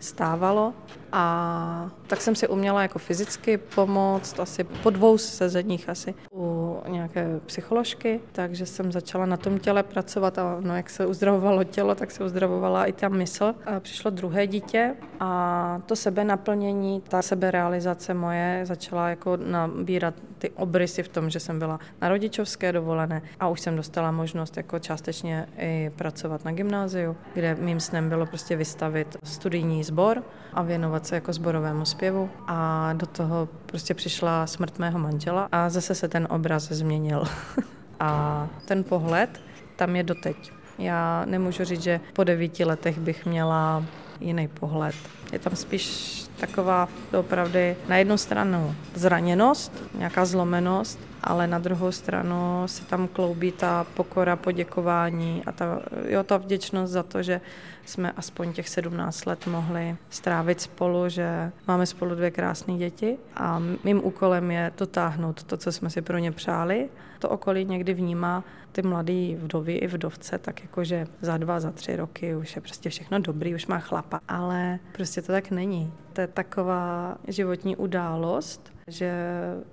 stávalo 0.00 0.74
a 1.12 1.90
tak 2.06 2.20
jsem 2.20 2.34
si 2.34 2.48
uměla 2.48 2.82
jako 2.82 2.98
fyzicky 2.98 3.58
pomoct 3.58 4.40
asi 4.40 4.64
po 4.64 4.90
dvou 4.90 5.18
sezeních 5.18 5.88
asi 5.88 6.14
u 6.32 6.67
nějaké 6.88 7.40
psycholožky, 7.46 8.20
takže 8.32 8.66
jsem 8.66 8.92
začala 8.92 9.26
na 9.26 9.36
tom 9.36 9.58
těle 9.58 9.82
pracovat 9.82 10.38
a 10.38 10.56
no, 10.60 10.76
jak 10.76 10.90
se 10.90 11.06
uzdravovalo 11.06 11.64
tělo, 11.64 11.94
tak 11.94 12.10
se 12.10 12.24
uzdravovala 12.24 12.86
i 12.86 12.92
ta 12.92 13.08
mysl. 13.08 13.54
A 13.66 13.80
přišlo 13.80 14.10
druhé 14.10 14.46
dítě 14.46 14.94
a 15.20 15.80
to 15.86 15.96
sebe 15.96 16.24
naplnění, 16.24 17.02
ta 17.08 17.22
seberealizace 17.22 18.14
moje 18.14 18.60
začala 18.64 19.08
jako 19.08 19.36
nabírat 19.36 20.14
ty 20.38 20.50
obrysy 20.50 21.02
v 21.02 21.08
tom, 21.08 21.30
že 21.30 21.40
jsem 21.40 21.58
byla 21.58 21.78
na 22.02 22.08
rodičovské 22.08 22.72
dovolené 22.72 23.22
a 23.40 23.48
už 23.48 23.60
jsem 23.60 23.76
dostala 23.76 24.10
možnost 24.10 24.56
jako 24.56 24.78
částečně 24.78 25.46
i 25.58 25.90
pracovat 25.96 26.44
na 26.44 26.52
gymnáziu, 26.52 27.16
kde 27.34 27.54
mým 27.54 27.80
snem 27.80 28.08
bylo 28.08 28.26
prostě 28.26 28.56
vystavit 28.56 29.16
studijní 29.22 29.84
sbor 29.84 30.22
a 30.58 30.62
věnovat 30.62 31.06
se 31.06 31.14
jako 31.14 31.32
sborovému 31.32 31.84
zpěvu 31.84 32.30
a 32.46 32.92
do 32.92 33.06
toho 33.06 33.48
prostě 33.66 33.94
přišla 33.94 34.46
smrt 34.46 34.78
mého 34.78 34.98
manžela 34.98 35.48
a 35.52 35.68
zase 35.68 35.94
se 35.94 36.08
ten 36.08 36.28
obraz 36.30 36.62
změnil. 36.62 37.24
a 38.00 38.48
ten 38.64 38.84
pohled 38.84 39.40
tam 39.76 39.96
je 39.96 40.02
doteď. 40.02 40.52
Já 40.78 41.24
nemůžu 41.24 41.64
říct, 41.64 41.82
že 41.82 42.00
po 42.12 42.24
devíti 42.24 42.64
letech 42.64 42.98
bych 42.98 43.26
měla 43.26 43.84
jiný 44.20 44.48
pohled. 44.48 44.94
Je 45.32 45.38
tam 45.38 45.56
spíš 45.56 46.27
taková 46.40 46.88
opravdu 47.18 47.58
na 47.88 47.96
jednu 47.96 48.16
stranu 48.16 48.74
zraněnost, 48.94 49.72
nějaká 49.94 50.24
zlomenost, 50.24 50.98
ale 51.22 51.46
na 51.46 51.58
druhou 51.58 51.92
stranu 51.92 52.62
se 52.66 52.84
tam 52.84 53.08
kloubí 53.08 53.52
ta 53.52 53.86
pokora, 53.94 54.36
poděkování 54.36 55.42
a 55.46 55.52
ta, 55.52 55.80
jo, 56.08 56.22
ta 56.22 56.36
vděčnost 56.36 56.92
za 56.92 57.02
to, 57.02 57.22
že 57.22 57.40
jsme 57.86 58.12
aspoň 58.12 58.52
těch 58.52 58.68
17 58.68 59.26
let 59.26 59.46
mohli 59.46 59.96
strávit 60.10 60.60
spolu, 60.60 61.08
že 61.08 61.52
máme 61.66 61.86
spolu 61.86 62.14
dvě 62.14 62.30
krásné 62.30 62.74
děti 62.74 63.16
a 63.36 63.62
mým 63.84 64.04
úkolem 64.04 64.50
je 64.50 64.72
dotáhnout 64.78 65.42
to, 65.42 65.56
co 65.56 65.72
jsme 65.72 65.90
si 65.90 66.02
pro 66.02 66.18
ně 66.18 66.32
přáli. 66.32 66.88
To 67.18 67.28
okolí 67.28 67.64
někdy 67.64 67.94
vnímá 67.94 68.44
ty 68.72 68.82
mladé 68.82 69.36
vdovy 69.36 69.74
i 69.74 69.86
vdovce, 69.86 70.38
tak 70.38 70.62
jako, 70.62 70.84
že 70.84 71.06
za 71.20 71.36
dva, 71.36 71.60
za 71.60 71.70
tři 71.70 71.96
roky 71.96 72.36
už 72.36 72.56
je 72.56 72.62
prostě 72.62 72.90
všechno 72.90 73.18
dobrý, 73.18 73.54
už 73.54 73.66
má 73.66 73.78
chlapa. 73.78 74.20
Ale 74.28 74.78
prostě 74.92 75.22
to 75.22 75.32
tak 75.32 75.50
není. 75.50 75.92
To 76.12 76.20
je 76.20 76.26
taková 76.26 77.16
životní 77.28 77.76
událost, 77.76 78.72
že 78.86 79.12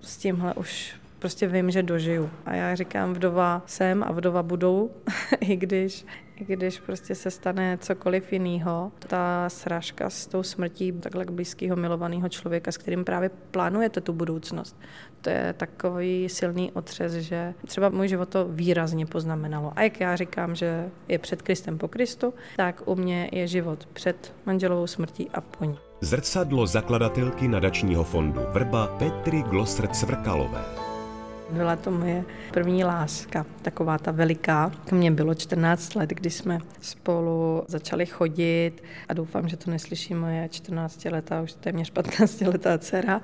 s 0.01 0.17
tímhle 0.17 0.53
už 0.53 0.95
prostě 1.19 1.47
vím, 1.47 1.71
že 1.71 1.83
dožiju. 1.83 2.29
A 2.45 2.53
já 2.53 2.75
říkám, 2.75 3.13
vdova 3.13 3.61
jsem 3.65 4.03
a 4.03 4.11
vdova 4.11 4.43
budou, 4.43 4.91
i 5.39 5.55
když 5.55 6.05
když 6.37 6.79
prostě 6.79 7.15
se 7.15 7.31
stane 7.31 7.77
cokoliv 7.77 8.33
jiného, 8.33 8.91
ta 9.07 9.49
srážka 9.49 10.09
s 10.09 10.27
tou 10.27 10.43
smrtí 10.43 10.91
takhle 10.91 11.25
blízkého 11.25 11.75
milovaného 11.75 12.29
člověka, 12.29 12.71
s 12.71 12.77
kterým 12.77 13.05
právě 13.05 13.29
plánujete 13.51 14.01
tu 14.01 14.13
budoucnost, 14.13 14.79
to 15.21 15.29
je 15.29 15.53
takový 15.57 16.29
silný 16.29 16.71
otřes, 16.71 17.13
že 17.13 17.53
třeba 17.67 17.89
můj 17.89 18.07
život 18.07 18.29
to 18.29 18.45
výrazně 18.49 19.05
poznamenalo. 19.05 19.73
A 19.75 19.81
jak 19.81 19.99
já 19.99 20.15
říkám, 20.15 20.55
že 20.55 20.89
je 21.07 21.19
před 21.19 21.41
Kristem 21.41 21.77
po 21.77 21.87
Kristu, 21.87 22.33
tak 22.57 22.81
u 22.85 22.95
mě 22.95 23.29
je 23.31 23.47
život 23.47 23.85
před 23.93 24.33
manželovou 24.45 24.87
smrtí 24.87 25.29
a 25.33 25.41
po 25.41 25.65
ní. 25.65 25.77
Zrcadlo 26.01 26.67
zakladatelky 26.67 27.47
nadačního 27.47 28.03
fondu 28.03 28.41
Vrba 28.51 28.87
Petry 28.87 29.41
Glosrt 29.41 29.95
Svrkalové. 29.95 30.74
Byla 31.49 31.75
to 31.75 31.91
moje 31.91 32.23
první 32.53 32.83
láska, 32.83 33.45
taková 33.61 33.97
ta 33.97 34.11
veliká. 34.11 34.71
Mně 34.91 35.11
bylo 35.11 35.35
14 35.35 35.95
let, 35.95 36.09
kdy 36.09 36.29
jsme 36.29 36.59
spolu 36.81 37.63
začali 37.67 38.05
chodit 38.05 38.83
a 39.09 39.13
doufám, 39.13 39.47
že 39.47 39.57
to 39.57 39.71
neslyší 39.71 40.13
moje 40.13 40.47
14-letá, 40.47 41.43
už 41.43 41.53
téměř 41.53 41.93
15-letá 41.93 42.77
dcera. 42.77 43.21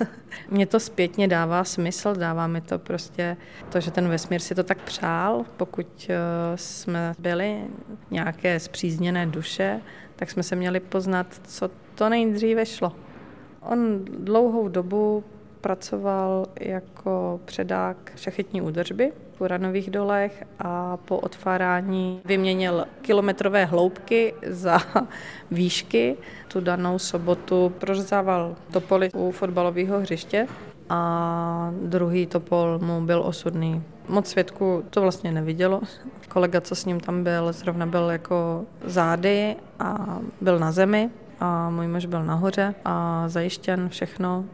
Mně 0.50 0.66
to 0.66 0.80
zpětně 0.80 1.28
dává 1.28 1.64
smysl, 1.64 2.14
dává 2.14 2.46
mi 2.46 2.60
to 2.60 2.78
prostě 2.78 3.36
to, 3.72 3.80
že 3.80 3.90
ten 3.90 4.08
vesmír 4.08 4.40
si 4.40 4.54
to 4.54 4.62
tak 4.62 4.82
přál, 4.82 5.44
pokud 5.56 6.06
eh, 6.08 6.16
jsme 6.54 7.14
byli 7.18 7.64
nějaké 8.10 8.60
zpřízněné 8.60 9.26
duše, 9.26 9.80
tak 10.16 10.30
jsme 10.30 10.42
se 10.42 10.56
měli 10.56 10.80
poznat, 10.80 11.26
co 11.44 11.70
to 11.94 12.08
nejdříve 12.08 12.66
šlo 12.66 12.92
On 13.64 14.04
dlouhou 14.04 14.68
dobu 14.68 15.24
pracoval 15.64 16.46
jako 16.60 17.40
předák 17.44 17.96
šachetní 18.16 18.62
údržby 18.62 19.12
v 19.36 19.40
Uranových 19.40 19.90
dolech 19.90 20.44
a 20.58 20.96
po 20.96 21.18
odfárání 21.18 22.20
vyměnil 22.24 22.84
kilometrové 23.02 23.64
hloubky 23.64 24.34
za 24.46 24.78
výšky. 25.50 26.16
Tu 26.48 26.60
danou 26.60 26.98
sobotu 26.98 27.72
prořezával 27.78 28.56
topoly 28.72 29.10
u 29.14 29.30
fotbalového 29.30 30.00
hřiště 30.00 30.46
a 30.88 31.72
druhý 31.82 32.26
topol 32.26 32.78
mu 32.78 33.00
byl 33.00 33.22
osudný. 33.22 33.82
Moc 34.08 34.26
svědků 34.28 34.84
to 34.90 35.00
vlastně 35.00 35.32
nevidělo. 35.32 35.80
Kolega, 36.28 36.60
co 36.60 36.74
s 36.74 36.84
ním 36.84 37.00
tam 37.00 37.24
byl, 37.24 37.52
zrovna 37.52 37.86
byl 37.86 38.10
jako 38.10 38.64
zády 38.84 39.56
a 39.78 40.18
byl 40.40 40.58
na 40.58 40.72
zemi 40.72 41.10
a 41.40 41.70
můj 41.70 41.86
muž 41.86 42.06
byl 42.06 42.24
nahoře 42.24 42.74
a 42.84 43.24
zajištěn 43.28 43.88
všechno, 43.88 44.44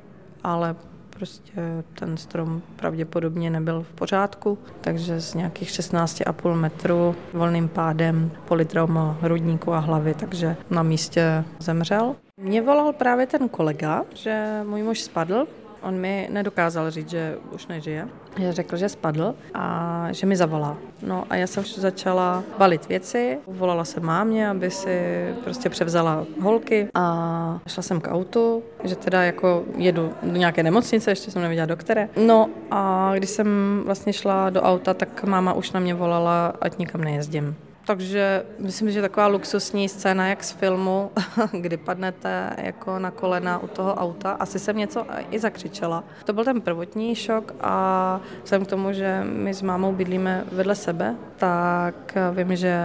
ale 0.44 0.76
prostě 1.20 1.52
ten 1.94 2.16
strom 2.16 2.62
pravděpodobně 2.76 3.50
nebyl 3.50 3.82
v 3.82 3.92
pořádku, 3.92 4.58
takže 4.80 5.20
z 5.20 5.34
nějakých 5.34 5.68
16,5 5.68 6.54
metrů 6.54 7.14
volným 7.32 7.68
pádem 7.68 8.30
politrauma 8.48 9.18
hrudníku 9.20 9.72
a 9.72 9.78
hlavy, 9.78 10.14
takže 10.14 10.56
na 10.70 10.82
místě 10.82 11.44
zemřel. 11.58 12.16
Mě 12.36 12.62
volal 12.62 12.92
právě 12.92 13.26
ten 13.26 13.48
kolega, 13.48 14.04
že 14.14 14.60
můj 14.64 14.82
muž 14.82 15.00
spadl 15.00 15.46
On 15.82 15.94
mi 15.94 16.28
nedokázal 16.32 16.90
říct, 16.90 17.10
že 17.10 17.37
už 17.52 17.66
nežije. 17.66 18.08
Já 18.38 18.52
řekl, 18.52 18.76
že 18.76 18.88
spadl 18.88 19.34
a 19.54 20.08
že 20.10 20.26
mi 20.26 20.37
zavolá. 20.37 20.76
No 21.02 21.25
a 21.30 21.37
já 21.37 21.46
jsem 21.46 21.64
začala 21.64 22.42
balit 22.58 22.88
věci, 22.88 23.38
volala 23.46 23.84
jsem 23.84 24.04
mámě, 24.04 24.49
aby 24.49 24.70
si 24.70 25.26
prostě 25.44 25.68
převzala 25.68 26.26
holky 26.40 26.88
a 26.94 27.60
šla 27.66 27.82
jsem 27.82 28.00
k 28.00 28.12
autu, 28.12 28.62
že 28.84 28.96
teda 28.96 29.22
jako 29.22 29.64
jedu 29.76 30.12
do 30.22 30.37
nějaké 30.37 30.62
nemocnice, 30.62 31.10
ještě 31.10 31.30
jsem 31.30 31.42
nevěděla 31.42 31.66
do 31.66 31.76
které. 31.76 32.08
No 32.26 32.50
a 32.70 33.12
když 33.16 33.30
jsem 33.30 33.82
vlastně 33.87 34.12
šla 34.12 34.50
do 34.50 34.62
auta, 34.62 34.94
tak 34.94 35.25
máma 35.25 35.52
už 35.52 35.72
na 35.72 35.80
mě 35.80 35.94
volala, 35.94 36.52
ať 36.60 36.78
nikam 36.78 37.04
nejezdím. 37.04 37.56
Takže 37.90 38.42
myslím, 38.59 38.90
že 38.90 39.00
taková 39.00 39.26
luxusní 39.26 39.88
scéna, 39.88 40.28
jak 40.28 40.44
z 40.44 40.52
filmu, 40.52 41.11
kdy 41.52 41.76
padnete 41.76 42.50
jako 42.59 42.99
na 42.99 43.11
kolena 43.11 43.59
u 43.59 43.66
toho 43.66 43.94
auta. 43.94 44.30
Asi 44.30 44.59
jsem 44.59 44.76
něco 44.76 45.06
i 45.30 45.38
zakřičela. 45.38 46.04
To 46.25 46.32
byl 46.32 46.44
ten 46.44 46.61
prvotní 46.61 47.14
šok 47.14 47.54
a 47.61 48.20
vzhledem 48.44 48.66
k 48.66 48.70
tomu, 48.70 48.92
že 48.92 49.20
my 49.25 49.54
s 49.54 49.62
mámou 49.62 49.92
bydlíme 49.92 50.44
vedle 50.52 50.75
sebe, 50.75 51.14
tak 51.37 52.14
vím, 52.32 52.56
že 52.56 52.80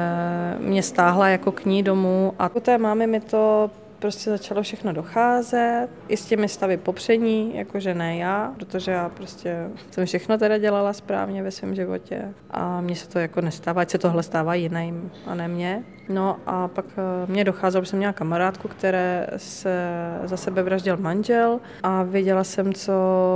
mě 0.59 0.83
stáhla 0.83 1.29
jako 1.29 1.51
k 1.51 1.65
ní 1.65 1.83
domů 1.83 2.33
a 2.39 2.55
u 2.55 2.59
té 2.59 2.77
mámy 2.77 3.07
mi 3.07 3.19
to 3.19 3.71
prostě 4.05 4.29
začalo 4.29 4.61
všechno 4.61 4.93
docházet, 4.93 5.87
i 6.07 6.17
s 6.17 6.25
těmi 6.25 6.49
stavy 6.49 6.77
popření, 6.77 7.55
jakože 7.55 7.93
ne 7.93 8.17
já, 8.17 8.53
protože 8.57 8.91
já 8.91 9.09
prostě 9.09 9.69
jsem 9.91 10.05
všechno 10.05 10.37
teda 10.37 10.57
dělala 10.57 10.93
správně 10.93 11.43
ve 11.43 11.51
svém 11.51 11.75
životě 11.75 12.33
a 12.51 12.81
mně 12.81 12.95
se 12.95 13.09
to 13.09 13.19
jako 13.19 13.41
nestává, 13.41 13.81
ať 13.81 13.89
se 13.89 13.97
tohle 13.97 14.23
stává 14.23 14.53
jiným 14.55 15.11
a 15.25 15.35
ne 15.35 15.47
mně. 15.47 15.83
No 16.09 16.37
a 16.45 16.67
pak 16.67 16.85
eh, 16.97 17.31
mě 17.31 17.43
docházelo, 17.43 17.83
že 17.83 17.89
jsem 17.89 17.97
měla 17.99 18.13
kamarádku, 18.13 18.67
které 18.67 19.27
se 19.37 19.91
za 20.23 20.37
sebe 20.37 20.63
vraždil 20.63 20.97
manžel 20.97 21.59
a 21.83 22.03
věděla 22.03 22.43
jsem, 22.43 22.73
co 22.73 22.93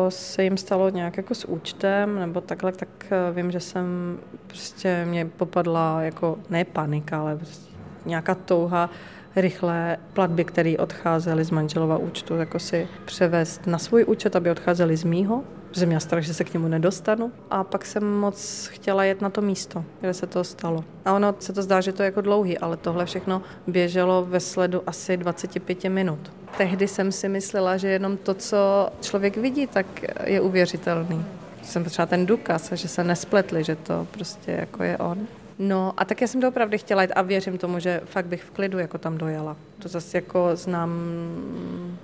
se 0.09 0.43
jim 0.43 0.57
stalo 0.57 0.89
nějak 0.89 1.17
jako 1.17 1.35
s 1.35 1.45
účtem 1.45 2.19
nebo 2.19 2.41
takhle, 2.41 2.71
tak 2.71 2.89
eh, 3.11 3.31
vím, 3.31 3.51
že 3.51 3.59
jsem 3.59 4.17
prostě 4.47 5.05
mě 5.05 5.25
popadla 5.25 6.01
jako 6.01 6.37
ne 6.49 6.65
panika, 6.65 7.19
ale 7.21 7.35
prostě 7.35 7.69
nějaká 8.05 8.35
touha 8.35 8.89
rychlé 9.35 9.97
platby, 10.13 10.43
které 10.43 10.75
odcházely 10.77 11.43
z 11.43 11.51
manželova 11.51 11.97
účtu, 11.97 12.35
jako 12.35 12.59
si 12.59 12.87
převést 13.05 13.67
na 13.67 13.77
svůj 13.77 14.05
účet, 14.07 14.35
aby 14.35 14.51
odcházely 14.51 14.97
z 14.97 15.03
mýho, 15.03 15.43
že 15.71 15.85
měla 15.85 15.99
strach, 15.99 16.23
že 16.23 16.33
se 16.33 16.43
k 16.43 16.53
němu 16.53 16.67
nedostanu. 16.67 17.31
A 17.49 17.63
pak 17.63 17.85
jsem 17.85 18.19
moc 18.19 18.69
chtěla 18.71 19.03
jet 19.03 19.21
na 19.21 19.29
to 19.29 19.41
místo, 19.41 19.85
kde 20.01 20.13
se 20.13 20.27
to 20.27 20.43
stalo. 20.43 20.83
A 21.05 21.13
ono 21.13 21.35
se 21.39 21.53
to 21.53 21.61
zdá, 21.61 21.81
že 21.81 21.91
to 21.93 22.03
je 22.03 22.05
jako 22.05 22.21
dlouhý, 22.21 22.57
ale 22.57 22.77
tohle 22.77 23.05
všechno 23.05 23.41
běželo 23.67 24.25
ve 24.25 24.39
sledu 24.39 24.81
asi 24.87 25.17
25 25.17 25.83
minut. 25.83 26.31
Tehdy 26.57 26.87
jsem 26.87 27.11
si 27.11 27.29
myslela, 27.29 27.77
že 27.77 27.87
jenom 27.87 28.17
to, 28.17 28.33
co 28.33 28.89
člověk 29.01 29.37
vidí, 29.37 29.67
tak 29.67 29.85
je 30.25 30.41
uvěřitelný. 30.41 31.25
Jsem 31.63 31.83
třeba 31.83 32.05
ten 32.05 32.25
důkaz, 32.25 32.71
že 32.71 32.87
se 32.87 33.03
nespletli, 33.03 33.63
že 33.63 33.75
to 33.75 34.07
prostě 34.11 34.51
jako 34.51 34.83
je 34.83 34.97
on. 34.97 35.27
No 35.59 35.93
a 35.97 36.05
tak 36.05 36.21
já 36.21 36.27
jsem 36.27 36.41
to 36.41 36.47
opravdu 36.47 36.77
chtěla 36.77 37.01
jít 37.01 37.11
a 37.15 37.21
věřím 37.21 37.57
tomu, 37.57 37.79
že 37.79 38.01
fakt 38.05 38.25
bych 38.25 38.43
v 38.43 38.51
klidu 38.51 38.79
jako 38.79 38.97
tam 38.97 39.17
dojela. 39.17 39.57
To 39.79 39.87
zase 39.87 40.17
jako 40.17 40.49
znám 40.53 40.91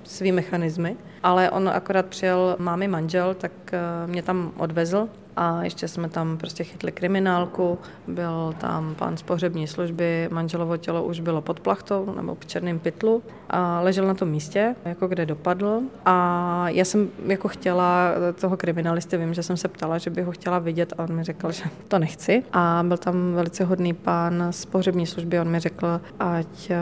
svý 0.03 0.31
mechanismy, 0.31 0.97
ale 1.23 1.51
on 1.51 1.69
akorát 1.69 2.05
přijel 2.05 2.55
mámy 2.59 2.87
manžel, 2.87 3.33
tak 3.33 3.51
eh, 3.73 4.07
mě 4.07 4.23
tam 4.23 4.51
odvezl 4.57 5.09
a 5.35 5.63
ještě 5.63 5.87
jsme 5.87 6.09
tam 6.09 6.37
prostě 6.37 6.63
chytli 6.63 6.91
kriminálku, 6.91 7.79
byl 8.07 8.55
tam 8.57 8.95
pán 8.95 9.17
z 9.17 9.21
pohřební 9.21 9.67
služby, 9.67 10.29
manželovo 10.31 10.77
tělo 10.77 11.03
už 11.03 11.19
bylo 11.19 11.41
pod 11.41 11.59
plachtou 11.59 12.13
nebo 12.15 12.35
v 12.39 12.45
černém 12.45 12.79
pytlu 12.79 13.23
a 13.49 13.81
ležel 13.81 14.07
na 14.07 14.13
tom 14.13 14.29
místě, 14.29 14.75
jako 14.85 15.07
kde 15.07 15.25
dopadl. 15.25 15.81
A 16.05 16.69
já 16.69 16.85
jsem 16.85 17.09
jako 17.25 17.47
chtěla 17.47 18.11
toho 18.41 18.57
kriminalisty, 18.57 19.17
vím, 19.17 19.33
že 19.33 19.43
jsem 19.43 19.57
se 19.57 19.67
ptala, 19.67 19.97
že 19.97 20.09
bych 20.09 20.25
ho 20.25 20.31
chtěla 20.31 20.59
vidět 20.59 20.93
a 20.97 21.03
on 21.03 21.15
mi 21.15 21.23
řekl, 21.23 21.51
že 21.51 21.63
to 21.87 21.99
nechci. 21.99 22.43
A 22.53 22.83
byl 22.87 22.97
tam 22.97 23.33
velice 23.33 23.63
hodný 23.63 23.93
pán 23.93 24.47
z 24.51 24.65
pohřební 24.65 25.07
služby, 25.07 25.39
on 25.39 25.49
mi 25.49 25.59
řekl, 25.59 26.01
ať 26.19 26.69
eh, 26.69 26.77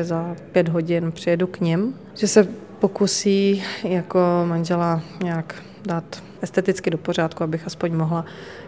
prostě 0.00 0.04
za 0.04 0.36
pět 0.52 0.68
hodin 0.68 1.12
přijedu 1.12 1.46
k 1.46 1.60
ním, 1.60 1.94
že 2.14 2.28
se 2.28 2.48
pokusí 2.80 3.62
jako 3.84 4.18
manžela 4.44 5.00
nějak 5.22 5.54
dát 5.86 6.22
esteticky 6.42 6.90
do 6.90 6.98
pořádku, 6.98 7.44
abych 7.44 7.66
aspoň 7.66 7.92
mohla 7.92 8.24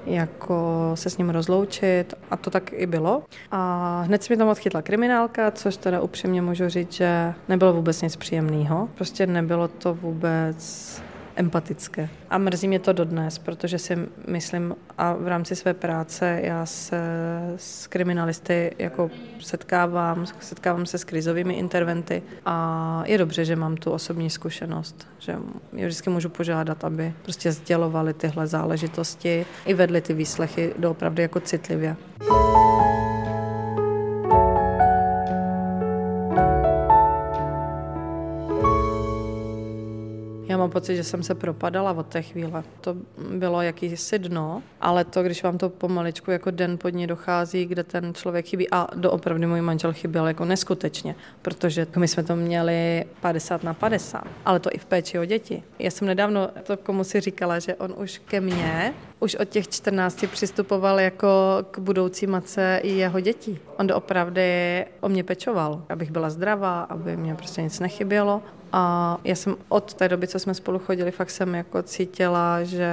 jako 0.06 0.90
se 0.94 1.10
s 1.10 1.18
ním 1.18 1.30
rozloučit 1.30 2.14
a 2.30 2.36
to 2.36 2.50
tak 2.50 2.72
i 2.72 2.86
bylo. 2.86 3.22
A 3.50 4.02
hned 4.06 4.22
se 4.22 4.32
mi 4.32 4.36
tam 4.36 4.48
odchytla 4.48 4.82
kriminálka, 4.82 5.50
což 5.50 5.76
teda 5.76 6.00
upřímně 6.00 6.42
můžu 6.42 6.68
říct, 6.68 6.92
že 6.92 7.34
nebylo 7.48 7.72
vůbec 7.72 8.02
nic 8.02 8.16
příjemného. 8.16 8.88
Prostě 8.94 9.26
nebylo 9.26 9.68
to 9.68 9.94
vůbec 9.94 11.02
empatické. 11.42 12.08
A 12.30 12.38
mrzí 12.38 12.68
mě 12.68 12.78
to 12.78 12.92
dodnes, 12.92 13.38
protože 13.38 13.78
si 13.78 13.98
myslím, 14.28 14.74
a 14.98 15.12
v 15.12 15.28
rámci 15.28 15.56
své 15.56 15.74
práce 15.74 16.40
já 16.42 16.66
se 16.66 17.00
s 17.56 17.86
kriminalisty 17.86 18.74
jako 18.78 19.10
setkávám, 19.40 20.26
setkávám 20.40 20.86
se 20.86 20.98
s 20.98 21.04
krizovými 21.04 21.54
interventy 21.54 22.22
a 22.46 23.02
je 23.06 23.18
dobře, 23.18 23.44
že 23.44 23.56
mám 23.56 23.76
tu 23.76 23.90
osobní 23.90 24.30
zkušenost, 24.30 25.06
že 25.18 25.36
je 25.72 25.86
vždycky 25.86 26.10
můžu 26.10 26.28
požádat, 26.28 26.84
aby 26.84 27.12
prostě 27.22 27.52
sdělovali 27.52 28.14
tyhle 28.14 28.46
záležitosti 28.46 29.46
i 29.66 29.74
vedli 29.74 30.00
ty 30.00 30.14
výslechy 30.14 30.74
doopravdy 30.78 31.22
jako 31.22 31.40
citlivě. 31.40 31.96
Pocit, 40.72 40.96
že 40.96 41.04
jsem 41.04 41.22
se 41.22 41.34
propadala 41.34 41.92
od 41.92 42.06
té 42.06 42.22
chvíle. 42.22 42.64
To 42.80 42.96
bylo 43.36 43.62
jakýsi 43.62 44.18
dno, 44.18 44.62
ale 44.80 45.04
to, 45.04 45.22
když 45.22 45.42
vám 45.42 45.58
to 45.58 45.68
pomaličku 45.68 46.30
jako 46.30 46.50
den 46.50 46.78
pod 46.78 46.88
ní 46.88 47.06
dochází, 47.06 47.66
kde 47.66 47.84
ten 47.84 48.14
člověk 48.14 48.46
chybí, 48.46 48.70
a 48.70 48.86
doopravdy 48.94 49.46
můj 49.46 49.60
manžel 49.60 49.92
chyběl 49.92 50.26
jako 50.26 50.44
neskutečně, 50.44 51.14
protože 51.42 51.86
my 51.96 52.08
jsme 52.08 52.22
to 52.22 52.36
měli 52.36 53.04
50 53.20 53.64
na 53.64 53.74
50, 53.74 54.24
ale 54.44 54.60
to 54.60 54.70
i 54.72 54.78
v 54.78 54.84
péči 54.84 55.18
o 55.18 55.24
děti. 55.24 55.62
Já 55.78 55.90
jsem 55.90 56.08
nedávno 56.08 56.48
to 56.62 56.76
komu 56.76 57.04
si 57.04 57.20
říkala, 57.20 57.58
že 57.58 57.74
on 57.74 57.94
už 57.96 58.18
ke 58.18 58.40
mně 58.40 58.94
už 59.20 59.34
od 59.34 59.48
těch 59.48 59.68
14 59.68 60.24
přistupoval 60.32 61.00
jako 61.00 61.28
k 61.70 61.78
budoucí 61.78 62.26
matce 62.26 62.80
i 62.82 62.90
jeho 62.90 63.20
dětí. 63.20 63.58
On 63.78 63.86
doopravdy 63.86 64.84
o 65.00 65.08
mě 65.08 65.24
pečoval, 65.24 65.84
abych 65.88 66.10
byla 66.10 66.30
zdravá, 66.30 66.82
aby 66.82 67.16
mě 67.16 67.34
prostě 67.34 67.62
nic 67.62 67.80
nechybělo. 67.80 68.42
A 68.72 69.16
já 69.24 69.34
jsem 69.34 69.56
od 69.68 69.94
té 69.94 70.08
doby, 70.08 70.26
co 70.28 70.38
jsme 70.38 70.54
spolu 70.54 70.78
chodili, 70.78 71.10
fakt 71.10 71.30
jsem 71.30 71.54
jako 71.54 71.82
cítila, 71.82 72.64
že 72.64 72.90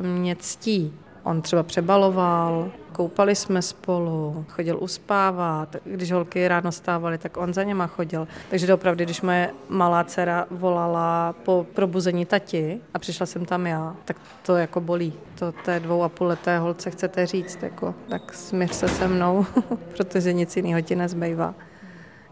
mě 0.00 0.36
ctí. 0.36 0.92
On 1.22 1.42
třeba 1.42 1.62
přebaloval, 1.62 2.70
koupali 2.92 3.34
jsme 3.34 3.62
spolu, 3.62 4.44
chodil 4.48 4.78
uspávat, 4.80 5.76
když 5.84 6.12
holky 6.12 6.48
ráno 6.48 6.72
stávaly, 6.72 7.18
tak 7.18 7.36
on 7.36 7.54
za 7.54 7.62
něma 7.62 7.86
chodil. 7.86 8.28
Takže 8.50 8.74
opravdu, 8.74 9.04
když 9.04 9.20
moje 9.20 9.50
malá 9.68 10.04
dcera 10.04 10.46
volala 10.50 11.34
po 11.44 11.66
probuzení 11.74 12.26
tati 12.26 12.80
a 12.94 12.98
přišla 12.98 13.26
jsem 13.26 13.44
tam 13.44 13.66
já, 13.66 13.96
tak 14.04 14.16
to 14.46 14.56
jako 14.56 14.80
bolí. 14.80 15.12
To 15.38 15.52
té 15.52 15.80
dvou 15.80 16.02
a 16.02 16.08
půl 16.08 16.26
leté 16.26 16.58
holce 16.58 16.90
chcete 16.90 17.26
říct, 17.26 17.62
jako, 17.62 17.94
tak 18.08 18.34
smíř 18.34 18.72
se 18.72 18.88
se 18.88 19.08
mnou, 19.08 19.46
protože 19.96 20.32
nic 20.32 20.56
jiného 20.56 20.80
ti 20.80 20.96
nezbývá. 20.96 21.54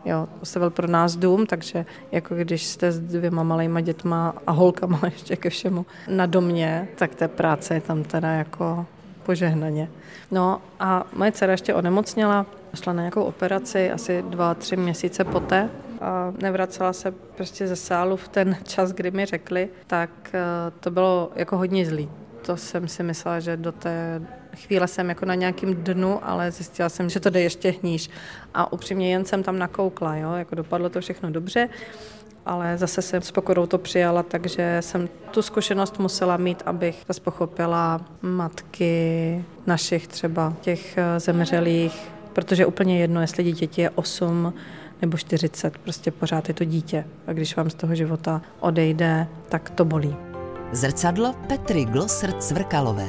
Jo, 0.04 0.28
postavil 0.38 0.70
pro 0.70 0.86
nás 0.86 1.16
dům, 1.16 1.46
takže 1.46 1.86
jako 2.12 2.34
když 2.34 2.66
jste 2.66 2.92
s 2.92 3.00
dvěma 3.00 3.42
malejma 3.42 3.80
dětma 3.80 4.34
a 4.46 4.52
holkama 4.52 5.00
ještě 5.04 5.36
ke 5.36 5.50
všemu 5.50 5.86
na 6.08 6.26
domě, 6.26 6.88
tak 6.94 7.14
té 7.14 7.28
práce 7.28 7.74
je 7.74 7.80
tam 7.80 8.02
teda 8.02 8.28
jako 8.28 8.86
požehnaně. 9.22 9.88
No 10.30 10.60
a 10.80 11.04
moje 11.12 11.32
dcera 11.32 11.52
ještě 11.52 11.74
onemocněla, 11.74 12.46
šla 12.74 12.92
na 12.92 13.02
nějakou 13.02 13.22
operaci 13.22 13.90
asi 13.90 14.24
dva, 14.28 14.54
tři 14.54 14.76
měsíce 14.76 15.24
poté 15.24 15.70
a 16.00 16.32
nevracela 16.42 16.92
se 16.92 17.10
prostě 17.10 17.66
ze 17.66 17.76
sálu 17.76 18.16
v 18.16 18.28
ten 18.28 18.56
čas, 18.64 18.92
kdy 18.92 19.10
mi 19.10 19.26
řekli, 19.26 19.68
tak 19.86 20.10
eh, 20.32 20.40
to 20.80 20.90
bylo 20.90 21.30
jako 21.34 21.56
hodně 21.56 21.86
zlý. 21.86 22.10
To 22.42 22.56
jsem 22.56 22.88
si 22.88 23.02
myslela, 23.02 23.40
že 23.40 23.56
do 23.56 23.72
té 23.72 24.22
chvíle 24.56 24.88
jsem 24.88 25.08
jako 25.08 25.24
na 25.24 25.34
nějakém 25.34 25.74
dnu, 25.74 26.28
ale 26.28 26.50
zjistila 26.50 26.88
jsem, 26.88 27.10
že 27.10 27.20
to 27.20 27.30
jde 27.30 27.40
ještě 27.40 27.74
hníž. 27.82 28.10
A 28.54 28.72
upřímně 28.72 29.10
jen 29.10 29.24
jsem 29.24 29.42
tam 29.42 29.58
nakoukla, 29.58 30.16
jo? 30.16 30.32
jako 30.32 30.54
dopadlo 30.54 30.88
to 30.88 31.00
všechno 31.00 31.30
dobře 31.30 31.68
ale 32.46 32.78
zase 32.78 33.02
jsem 33.02 33.22
s 33.22 33.30
pokorou 33.30 33.66
to 33.66 33.78
přijala, 33.78 34.22
takže 34.22 34.76
jsem 34.80 35.08
tu 35.30 35.42
zkušenost 35.42 35.98
musela 35.98 36.36
mít, 36.36 36.62
abych 36.66 37.04
zase 37.08 37.20
pochopila 37.20 38.00
matky 38.22 39.44
našich 39.66 40.08
třeba 40.08 40.52
těch 40.60 40.98
eh, 40.98 41.20
zemřelých, 41.20 42.10
protože 42.32 42.66
úplně 42.66 43.00
jedno, 43.00 43.20
jestli 43.20 43.44
dítěti 43.44 43.80
je 43.82 43.90
8 43.90 44.54
nebo 45.02 45.16
40, 45.16 45.78
prostě 45.78 46.10
pořád 46.10 46.48
je 46.48 46.54
to 46.54 46.64
dítě. 46.64 47.04
A 47.26 47.32
když 47.32 47.56
vám 47.56 47.70
z 47.70 47.74
toho 47.74 47.94
života 47.94 48.42
odejde, 48.60 49.26
tak 49.48 49.70
to 49.70 49.84
bolí. 49.84 50.29
Zrcadlo 50.72 51.34
Petry 51.48 51.84
Glossert 51.84 52.42
Cvrkalové. 52.42 53.08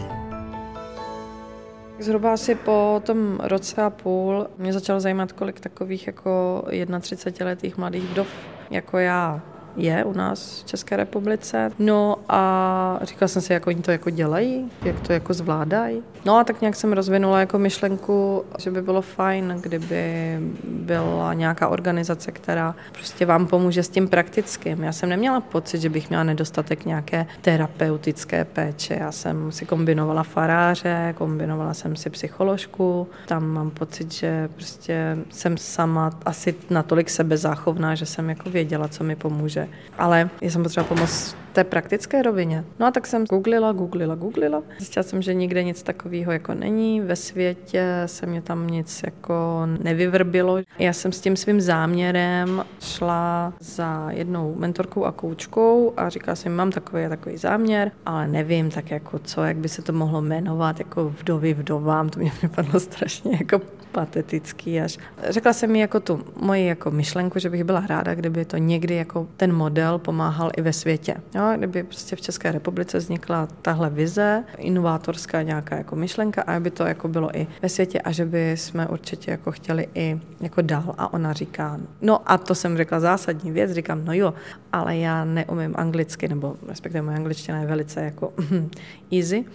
Zhruba 2.00 2.34
asi 2.34 2.56
po 2.56 3.02
tom 3.06 3.40
roce 3.44 3.82
a 3.82 3.90
půl 3.90 4.48
mě 4.58 4.74
začalo 4.74 5.00
zajímat, 5.00 5.32
kolik 5.32 5.60
takových 5.60 6.08
jako 6.08 6.64
31-letých 6.70 7.78
mladých 7.78 8.04
vdov 8.04 8.28
jako 8.70 8.98
já 8.98 9.42
je 9.76 10.04
u 10.04 10.14
nás 10.14 10.62
v 10.62 10.66
České 10.66 10.98
republice. 10.98 11.72
No 11.80 12.16
a 12.30 13.00
říkala 13.02 13.28
jsem 13.28 13.42
si, 13.42 13.54
jak 13.54 13.68
oni 13.68 13.82
to 13.82 13.92
jako 13.92 14.10
dělají, 14.10 14.72
jak 14.84 15.00
to 15.00 15.14
jako 15.14 15.34
zvládají. 15.34 16.02
No 16.26 16.38
a 16.38 16.44
tak 16.44 16.62
nějak 16.62 16.76
jsem 16.76 16.94
rozvinula 16.94 17.40
jako 17.40 17.60
myšlenku, 17.60 18.44
že 18.60 18.72
by 18.72 18.82
bylo 18.82 19.02
fajn, 19.02 19.58
kdyby 19.62 20.38
byla 20.64 21.34
nějaká 21.34 21.68
organizace, 21.68 22.32
která 22.32 22.76
prostě 22.92 23.26
vám 23.26 23.48
pomůže 23.48 23.84
s 23.84 23.90
tím 23.90 24.08
praktickým. 24.08 24.84
Já 24.84 24.92
jsem 24.92 25.10
neměla 25.10 25.42
pocit, 25.42 25.82
že 25.82 25.90
bych 25.90 26.10
měla 26.10 26.24
nedostatek 26.24 26.86
nějaké 26.86 27.26
terapeutické 27.42 28.46
péče. 28.46 28.98
Já 29.00 29.12
jsem 29.12 29.52
si 29.52 29.66
kombinovala 29.66 30.24
faráře, 30.24 31.14
kombinovala 31.18 31.74
jsem 31.74 31.96
si 31.96 32.10
psycholožku. 32.10 33.08
Tam 33.28 33.48
mám 33.48 33.70
pocit, 33.70 34.14
že 34.14 34.50
prostě 34.56 35.18
jsem 35.30 35.58
sama 35.58 36.12
asi 36.26 36.56
natolik 36.70 37.10
sebezáchovná, 37.10 37.96
že 37.96 38.06
jsem 38.06 38.30
jako 38.30 38.50
věděla, 38.50 38.88
co 38.88 39.04
mi 39.04 39.16
pomůže. 39.16 39.61
Ale 39.98 40.30
já 40.42 40.50
jsem 40.50 40.64
potřeba 40.64 40.84
pomoct 40.84 41.36
té 41.54 41.64
praktické 41.64 42.22
rovině. 42.22 42.66
No 42.80 42.88
a 42.88 42.92
tak 42.92 43.08
jsem 43.08 43.26
googlila, 43.26 43.72
googlila, 43.72 44.16
googlila. 44.16 44.64
Zjistila 44.78 45.04
jsem, 45.04 45.22
že 45.22 45.34
nikde 45.34 45.64
nic 45.64 45.84
takového 45.84 46.32
jako 46.32 46.54
není. 46.54 47.02
Ve 47.02 47.16
světě 47.16 47.86
se 48.06 48.26
mě 48.26 48.42
tam 48.42 48.68
nic 48.68 49.02
jako 49.06 49.68
nevyvrbilo. 49.84 50.58
Já 50.80 50.94
jsem 50.94 51.12
s 51.12 51.22
tím 51.22 51.36
svým 51.36 51.62
záměrem 51.62 52.66
šla 52.80 53.54
za 53.60 54.08
jednou 54.12 54.56
mentorkou 54.58 55.06
a 55.06 55.12
koučkou 55.12 55.94
a 55.98 56.10
říkala 56.10 56.36
jsem, 56.36 56.56
mám 56.56 56.72
takový 56.72 57.06
a 57.06 57.10
takový 57.10 57.38
záměr, 57.38 57.92
ale 58.06 58.28
nevím 58.28 58.70
tak 58.70 58.92
jako 58.92 59.20
co, 59.20 59.44
jak 59.44 59.58
by 59.58 59.70
se 59.70 59.82
to 59.82 59.94
mohlo 59.94 60.22
jmenovat, 60.22 60.80
jako 60.80 61.10
vdovy 61.10 61.54
vdovám, 61.54 62.10
to 62.10 62.20
mě 62.20 62.32
připadlo 62.38 62.80
strašně 62.80 63.38
jako 63.40 63.62
patetický 63.92 64.82
až. 64.82 64.98
Řekla 65.30 65.54
jsem 65.54 65.72
mi 65.72 65.80
jako 65.80 66.00
tu 66.00 66.24
moji 66.42 66.68
jako 66.68 66.92
myšlenku, 66.92 67.40
že 67.40 67.50
bych 67.50 67.64
byla 67.64 67.84
ráda, 67.88 68.16
kdyby 68.16 68.46
to 68.46 68.58
někdy 68.58 68.96
jako 68.96 69.28
ten 69.38 69.54
model 69.54 70.00
pomáhal 70.00 70.52
i 70.58 70.62
ve 70.62 70.74
světě. 70.74 71.16
Jo, 71.36 71.41
kdyby 71.58 71.84
prostě 71.84 72.16
v 72.16 72.22
České 72.22 72.52
republice 72.52 72.98
vznikla 72.98 73.48
tahle 73.62 73.90
vize, 73.90 74.44
inovátorská 74.58 75.42
nějaká 75.42 75.76
jako 75.76 75.96
myšlenka 75.96 76.42
a 76.42 76.56
aby 76.56 76.72
to 76.72 76.84
jako 76.84 77.08
bylo 77.08 77.38
i 77.38 77.48
ve 77.62 77.70
světě 77.70 78.02
a 78.02 78.12
že 78.12 78.26
by 78.26 78.52
jsme 78.58 78.88
určitě 78.88 79.32
jako 79.32 79.52
chtěli 79.52 79.88
i 79.96 80.20
jako 80.42 80.62
dál. 80.62 80.96
A 80.98 81.14
ona 81.14 81.34
říká, 81.34 81.80
no 82.02 82.32
a 82.32 82.38
to 82.38 82.56
jsem 82.56 82.78
řekla 82.78 83.00
zásadní 83.00 83.52
věc, 83.52 83.72
říkám, 83.72 84.06
no 84.06 84.14
jo, 84.14 84.34
ale 84.74 84.98
já 84.98 85.26
neumím 85.26 85.74
anglicky, 85.78 86.28
nebo 86.28 86.56
respektive 86.68 87.02
moje 87.02 87.18
angličtina 87.18 87.60
je 87.60 87.68
velice 87.68 88.02
jako 88.02 88.34
easy. 89.12 89.46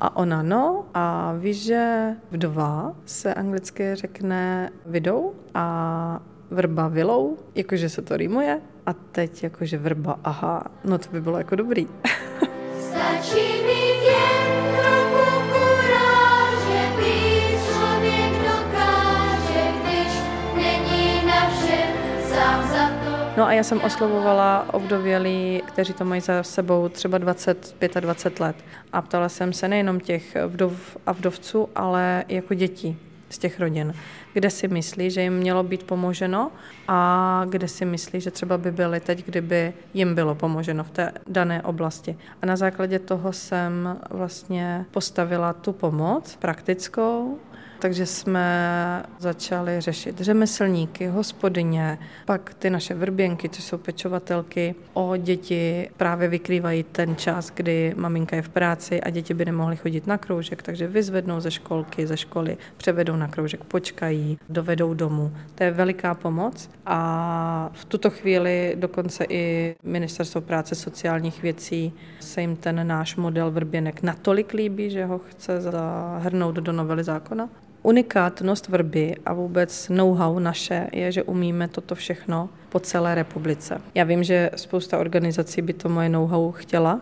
A 0.00 0.16
ona, 0.16 0.42
no, 0.42 0.86
a 0.94 1.34
víš, 1.38 1.64
že 1.64 2.10
vdova 2.30 2.94
se 3.04 3.34
anglicky 3.34 3.94
řekne 3.94 4.70
vidou 4.86 5.32
a 5.54 6.20
vrba 6.50 6.88
vilou, 6.88 7.36
jakože 7.54 7.88
se 7.88 8.02
to 8.02 8.16
rýmuje. 8.16 8.60
A 8.86 8.92
teď 8.92 9.42
jakože 9.42 9.78
vrba, 9.78 10.18
aha, 10.24 10.64
no 10.84 10.98
to 10.98 11.08
by 11.12 11.20
bylo 11.20 11.38
jako 11.38 11.56
dobrý. 11.56 11.86
Stačí 12.78 13.62
mít 13.66 14.02
jen 14.02 14.76
trochu 14.76 15.40
kuráže, 15.48 16.96
být 16.98 17.58
člověk 17.64 18.32
dokáže, 18.32 19.64
když 19.82 20.12
není 20.54 21.26
na 21.26 21.50
všem 21.50 21.88
sám 22.28 22.68
za 22.68 22.88
to. 22.88 23.34
No 23.36 23.44
a 23.44 23.52
já 23.52 23.62
jsem 23.62 23.80
oslovovala 23.80 24.74
ovdovělí, 24.74 25.62
kteří 25.66 25.92
to 25.92 26.04
mají 26.04 26.20
za 26.20 26.42
sebou 26.42 26.88
třeba 26.88 27.18
20, 27.18 27.76
25 28.00 28.40
let. 28.40 28.56
A 28.92 29.02
ptala 29.02 29.28
jsem 29.28 29.52
se 29.52 29.68
nejenom 29.68 30.00
těch 30.00 30.36
vdov 30.46 30.96
a 31.06 31.12
vdovců, 31.12 31.68
ale 31.74 32.24
jako 32.28 32.54
dětí 32.54 32.98
z 33.34 33.38
těch 33.38 33.60
rodin, 33.60 33.94
kde 34.32 34.50
si 34.50 34.68
myslí, 34.68 35.10
že 35.10 35.22
jim 35.22 35.32
mělo 35.32 35.62
být 35.62 35.82
pomoženo 35.82 36.50
a 36.88 37.42
kde 37.48 37.68
si 37.68 37.84
myslí, 37.84 38.20
že 38.20 38.30
třeba 38.30 38.58
by 38.58 38.72
byli 38.72 39.00
teď, 39.00 39.26
kdyby 39.26 39.72
jim 39.94 40.14
bylo 40.14 40.34
pomoženo 40.34 40.84
v 40.84 40.90
té 40.90 41.12
dané 41.26 41.62
oblasti. 41.62 42.16
A 42.42 42.46
na 42.46 42.56
základě 42.56 42.98
toho 42.98 43.32
jsem 43.32 43.98
vlastně 44.10 44.84
postavila 44.90 45.52
tu 45.52 45.72
pomoc 45.72 46.36
praktickou, 46.36 47.38
takže 47.78 48.06
jsme 48.06 49.02
začali 49.18 49.80
řešit 49.80 50.20
řemeslníky, 50.20 51.06
hospodyně, 51.06 51.98
pak 52.26 52.54
ty 52.54 52.70
naše 52.70 52.94
vrběnky, 52.94 53.48
což 53.48 53.64
jsou 53.64 53.78
pečovatelky. 53.78 54.74
O 54.92 55.16
děti 55.16 55.90
právě 55.96 56.28
vykrývají 56.28 56.82
ten 56.82 57.16
čas, 57.16 57.50
kdy 57.54 57.94
maminka 57.96 58.36
je 58.36 58.42
v 58.42 58.48
práci 58.48 59.00
a 59.00 59.10
děti 59.10 59.34
by 59.34 59.44
nemohly 59.44 59.76
chodit 59.76 60.06
na 60.06 60.18
kroužek, 60.18 60.62
takže 60.62 60.86
vyzvednou 60.86 61.40
ze 61.40 61.50
školky, 61.50 62.06
ze 62.06 62.16
školy, 62.16 62.56
převedou 62.76 63.16
na 63.16 63.28
kroužek, 63.28 63.64
počkají, 63.64 64.38
dovedou 64.48 64.94
domů. 64.94 65.32
To 65.54 65.64
je 65.64 65.70
veliká 65.70 66.14
pomoc 66.14 66.70
a 66.86 67.70
v 67.72 67.84
tuto 67.84 68.10
chvíli 68.10 68.72
dokonce 68.78 69.24
i 69.28 69.74
Ministerstvo 69.82 70.40
práce 70.40 70.74
sociálních 70.74 71.42
věcí 71.42 71.92
se 72.20 72.40
jim 72.40 72.56
ten 72.56 72.86
náš 72.86 73.16
model 73.16 73.50
vrběnek 73.50 74.02
natolik 74.02 74.52
líbí, 74.52 74.90
že 74.90 75.04
ho 75.04 75.18
chce 75.18 75.60
zahrnout 75.60 76.54
do 76.54 76.72
novely 76.72 77.04
zákona. 77.04 77.48
Unikátnost 77.86 78.68
vrby 78.68 79.16
a 79.26 79.32
vůbec 79.32 79.88
know-how 79.88 80.38
naše 80.38 80.86
je, 80.92 81.12
že 81.12 81.22
umíme 81.22 81.68
toto 81.68 81.94
všechno 81.94 82.48
po 82.68 82.80
celé 82.80 83.14
republice. 83.14 83.80
Já 83.94 84.04
vím, 84.04 84.24
že 84.24 84.50
spousta 84.56 84.98
organizací 84.98 85.62
by 85.62 85.72
to 85.72 85.88
moje 85.88 86.08
know-how 86.08 86.52
chtěla 86.52 87.00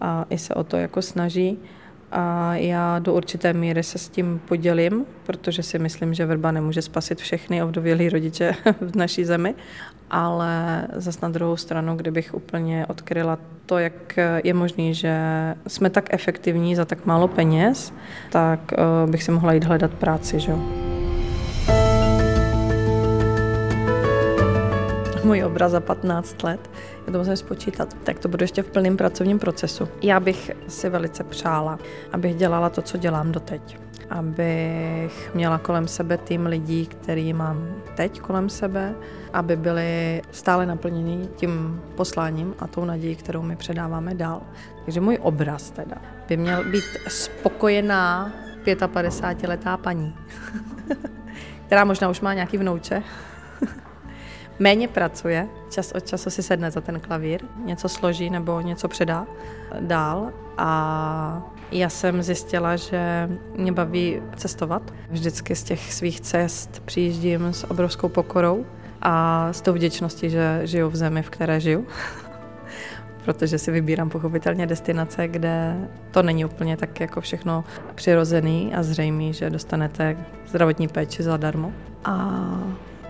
a 0.00 0.26
i 0.30 0.38
se 0.38 0.54
o 0.54 0.64
to 0.64 0.76
jako 0.76 1.02
snaží. 1.02 1.58
A 2.12 2.54
já 2.54 2.98
do 2.98 3.14
určité 3.14 3.52
míry 3.52 3.82
se 3.82 3.98
s 3.98 4.08
tím 4.08 4.40
podělím, 4.48 5.06
protože 5.26 5.62
si 5.62 5.78
myslím, 5.78 6.14
že 6.14 6.26
vrba 6.26 6.50
nemůže 6.52 6.82
spasit 6.82 7.18
všechny 7.18 7.62
ovdovělí 7.62 8.08
rodiče 8.08 8.54
v 8.80 8.96
naší 8.96 9.24
zemi, 9.24 9.54
ale 10.10 10.86
zas 10.92 11.20
na 11.20 11.28
druhou 11.28 11.56
stranu, 11.56 11.96
kdybych 11.96 12.34
úplně 12.34 12.86
odkryla 12.86 13.38
to, 13.66 13.78
jak 13.78 14.18
je 14.44 14.54
možné, 14.54 14.94
že 14.94 15.14
jsme 15.66 15.90
tak 15.90 16.14
efektivní 16.14 16.76
za 16.76 16.84
tak 16.84 17.06
málo 17.06 17.28
peněz, 17.28 17.92
tak 18.30 18.60
uh, 18.72 19.10
bych 19.10 19.22
si 19.22 19.30
mohla 19.30 19.52
jít 19.52 19.64
hledat 19.64 19.90
práci. 19.90 20.40
Že? 20.40 20.52
můj 25.26 25.44
obraz 25.44 25.72
za 25.72 25.80
15 25.80 26.42
let, 26.42 26.70
já 27.06 27.12
to 27.12 27.18
musím 27.18 27.36
spočítat, 27.36 27.96
tak 28.04 28.18
to 28.18 28.28
budu 28.28 28.44
ještě 28.44 28.62
v 28.62 28.70
plném 28.70 28.96
pracovním 28.96 29.38
procesu. 29.38 29.88
Já 30.02 30.20
bych 30.20 30.50
si 30.68 30.88
velice 30.88 31.24
přála, 31.24 31.78
abych 32.12 32.36
dělala 32.36 32.70
to, 32.70 32.82
co 32.82 32.98
dělám 32.98 33.32
doteď. 33.32 33.85
Abych 34.10 35.34
měla 35.34 35.58
kolem 35.58 35.88
sebe 35.88 36.18
tým 36.18 36.46
lidí, 36.46 36.86
který 36.86 37.32
mám 37.32 37.74
teď 37.94 38.20
kolem 38.20 38.48
sebe, 38.48 38.94
aby 39.32 39.56
byli 39.56 40.22
stále 40.30 40.66
naplněni 40.66 41.28
tím 41.36 41.82
posláním 41.94 42.54
a 42.58 42.66
tou 42.66 42.84
nadějí, 42.84 43.16
kterou 43.16 43.42
my 43.42 43.56
předáváme 43.56 44.14
dál. 44.14 44.42
Takže 44.84 45.00
můj 45.00 45.18
obraz 45.22 45.70
teda 45.70 45.96
by 46.28 46.36
měl 46.36 46.64
být 46.64 46.84
spokojená 47.08 48.32
55-letá 48.64 49.76
paní, 49.76 50.14
která 51.66 51.84
možná 51.84 52.08
už 52.08 52.20
má 52.20 52.34
nějaký 52.34 52.58
vnouče, 52.58 53.02
méně 54.58 54.88
pracuje, 54.88 55.48
čas 55.70 55.92
od 55.92 56.06
času 56.06 56.30
si 56.30 56.42
sedne 56.42 56.70
za 56.70 56.80
ten 56.80 57.00
klavír, 57.00 57.40
něco 57.64 57.88
složí 57.88 58.30
nebo 58.30 58.60
něco 58.60 58.88
předá 58.88 59.26
dál 59.80 60.32
a 60.58 61.42
já 61.72 61.88
jsem 61.88 62.22
zjistila, 62.22 62.76
že 62.76 63.28
mě 63.56 63.72
baví 63.72 64.22
cestovat. 64.36 64.82
Vždycky 65.10 65.56
z 65.56 65.62
těch 65.62 65.92
svých 65.92 66.20
cest 66.20 66.82
přijíždím 66.84 67.44
s 67.44 67.70
obrovskou 67.70 68.08
pokorou 68.08 68.66
a 69.02 69.48
s 69.52 69.60
tou 69.60 69.72
vděčností, 69.72 70.30
že 70.30 70.60
žiju 70.64 70.88
v 70.88 70.96
zemi, 70.96 71.22
v 71.22 71.30
které 71.30 71.60
žiju. 71.60 71.86
protože 73.26 73.58
si 73.58 73.70
vybírám 73.70 74.10
pochopitelně 74.10 74.66
destinace, 74.66 75.28
kde 75.28 75.76
to 76.10 76.22
není 76.22 76.44
úplně 76.44 76.76
tak 76.76 77.00
jako 77.00 77.20
všechno 77.20 77.64
přirozený 77.94 78.74
a 78.74 78.82
zřejmý, 78.82 79.32
že 79.32 79.50
dostanete 79.50 80.16
zdravotní 80.48 80.88
péči 80.88 81.22
zadarmo. 81.22 81.72
A 82.04 82.40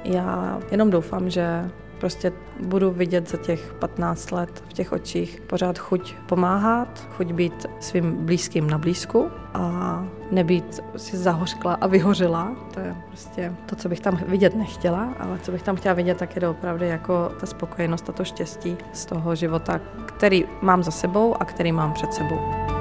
já 0.05 0.59
jenom 0.71 0.90
doufám, 0.90 1.31
že 1.31 1.71
prostě 1.98 2.32
budu 2.61 2.90
vidět 2.90 3.30
za 3.30 3.37
těch 3.37 3.74
15 3.78 4.30
let 4.30 4.64
v 4.68 4.72
těch 4.72 4.92
očích 4.92 5.40
pořád 5.46 5.78
chuť 5.78 6.14
pomáhat, 6.26 7.09
chuť 7.11 7.32
být 7.32 7.66
svým 7.80 8.26
blízkým 8.26 8.70
na 8.70 8.78
blízku 8.78 9.30
a 9.54 10.04
nebýt 10.30 10.80
si 10.96 11.16
zahořkla 11.16 11.74
a 11.74 11.87
vyhořela. 11.87 12.56
To 12.74 12.80
je 12.80 12.96
prostě 13.09 13.52
to, 13.66 13.76
co 13.76 13.88
bych 13.88 14.00
tam 14.00 14.20
vidět 14.28 14.54
nechtěla, 14.54 15.14
ale 15.18 15.38
co 15.38 15.52
bych 15.52 15.62
tam 15.62 15.76
chtěla 15.76 15.94
vidět, 15.94 16.18
tak 16.18 16.37
je 16.37 16.48
opravdu 16.48 16.85
jako 16.85 17.32
ta 17.40 17.46
spokojenost 17.46 18.09
a 18.09 18.12
to 18.12 18.24
štěstí 18.24 18.76
z 18.92 19.06
toho 19.06 19.35
života, 19.35 19.80
který 20.06 20.44
mám 20.62 20.82
za 20.82 20.90
sebou 20.90 21.35
a 21.40 21.44
který 21.44 21.72
mám 21.72 21.92
před 21.92 22.14
sebou. 22.14 22.75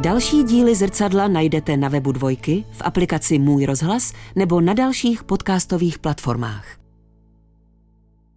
Další 0.00 0.42
díly 0.42 0.74
zrcadla 0.74 1.28
najdete 1.28 1.76
na 1.76 1.88
webu 1.88 2.12
Dvojky, 2.12 2.64
v 2.70 2.82
aplikaci 2.84 3.38
Můj 3.38 3.66
rozhlas 3.66 4.12
nebo 4.36 4.60
na 4.60 4.74
dalších 4.74 5.24
podcastových 5.24 5.98
platformách. 5.98 6.79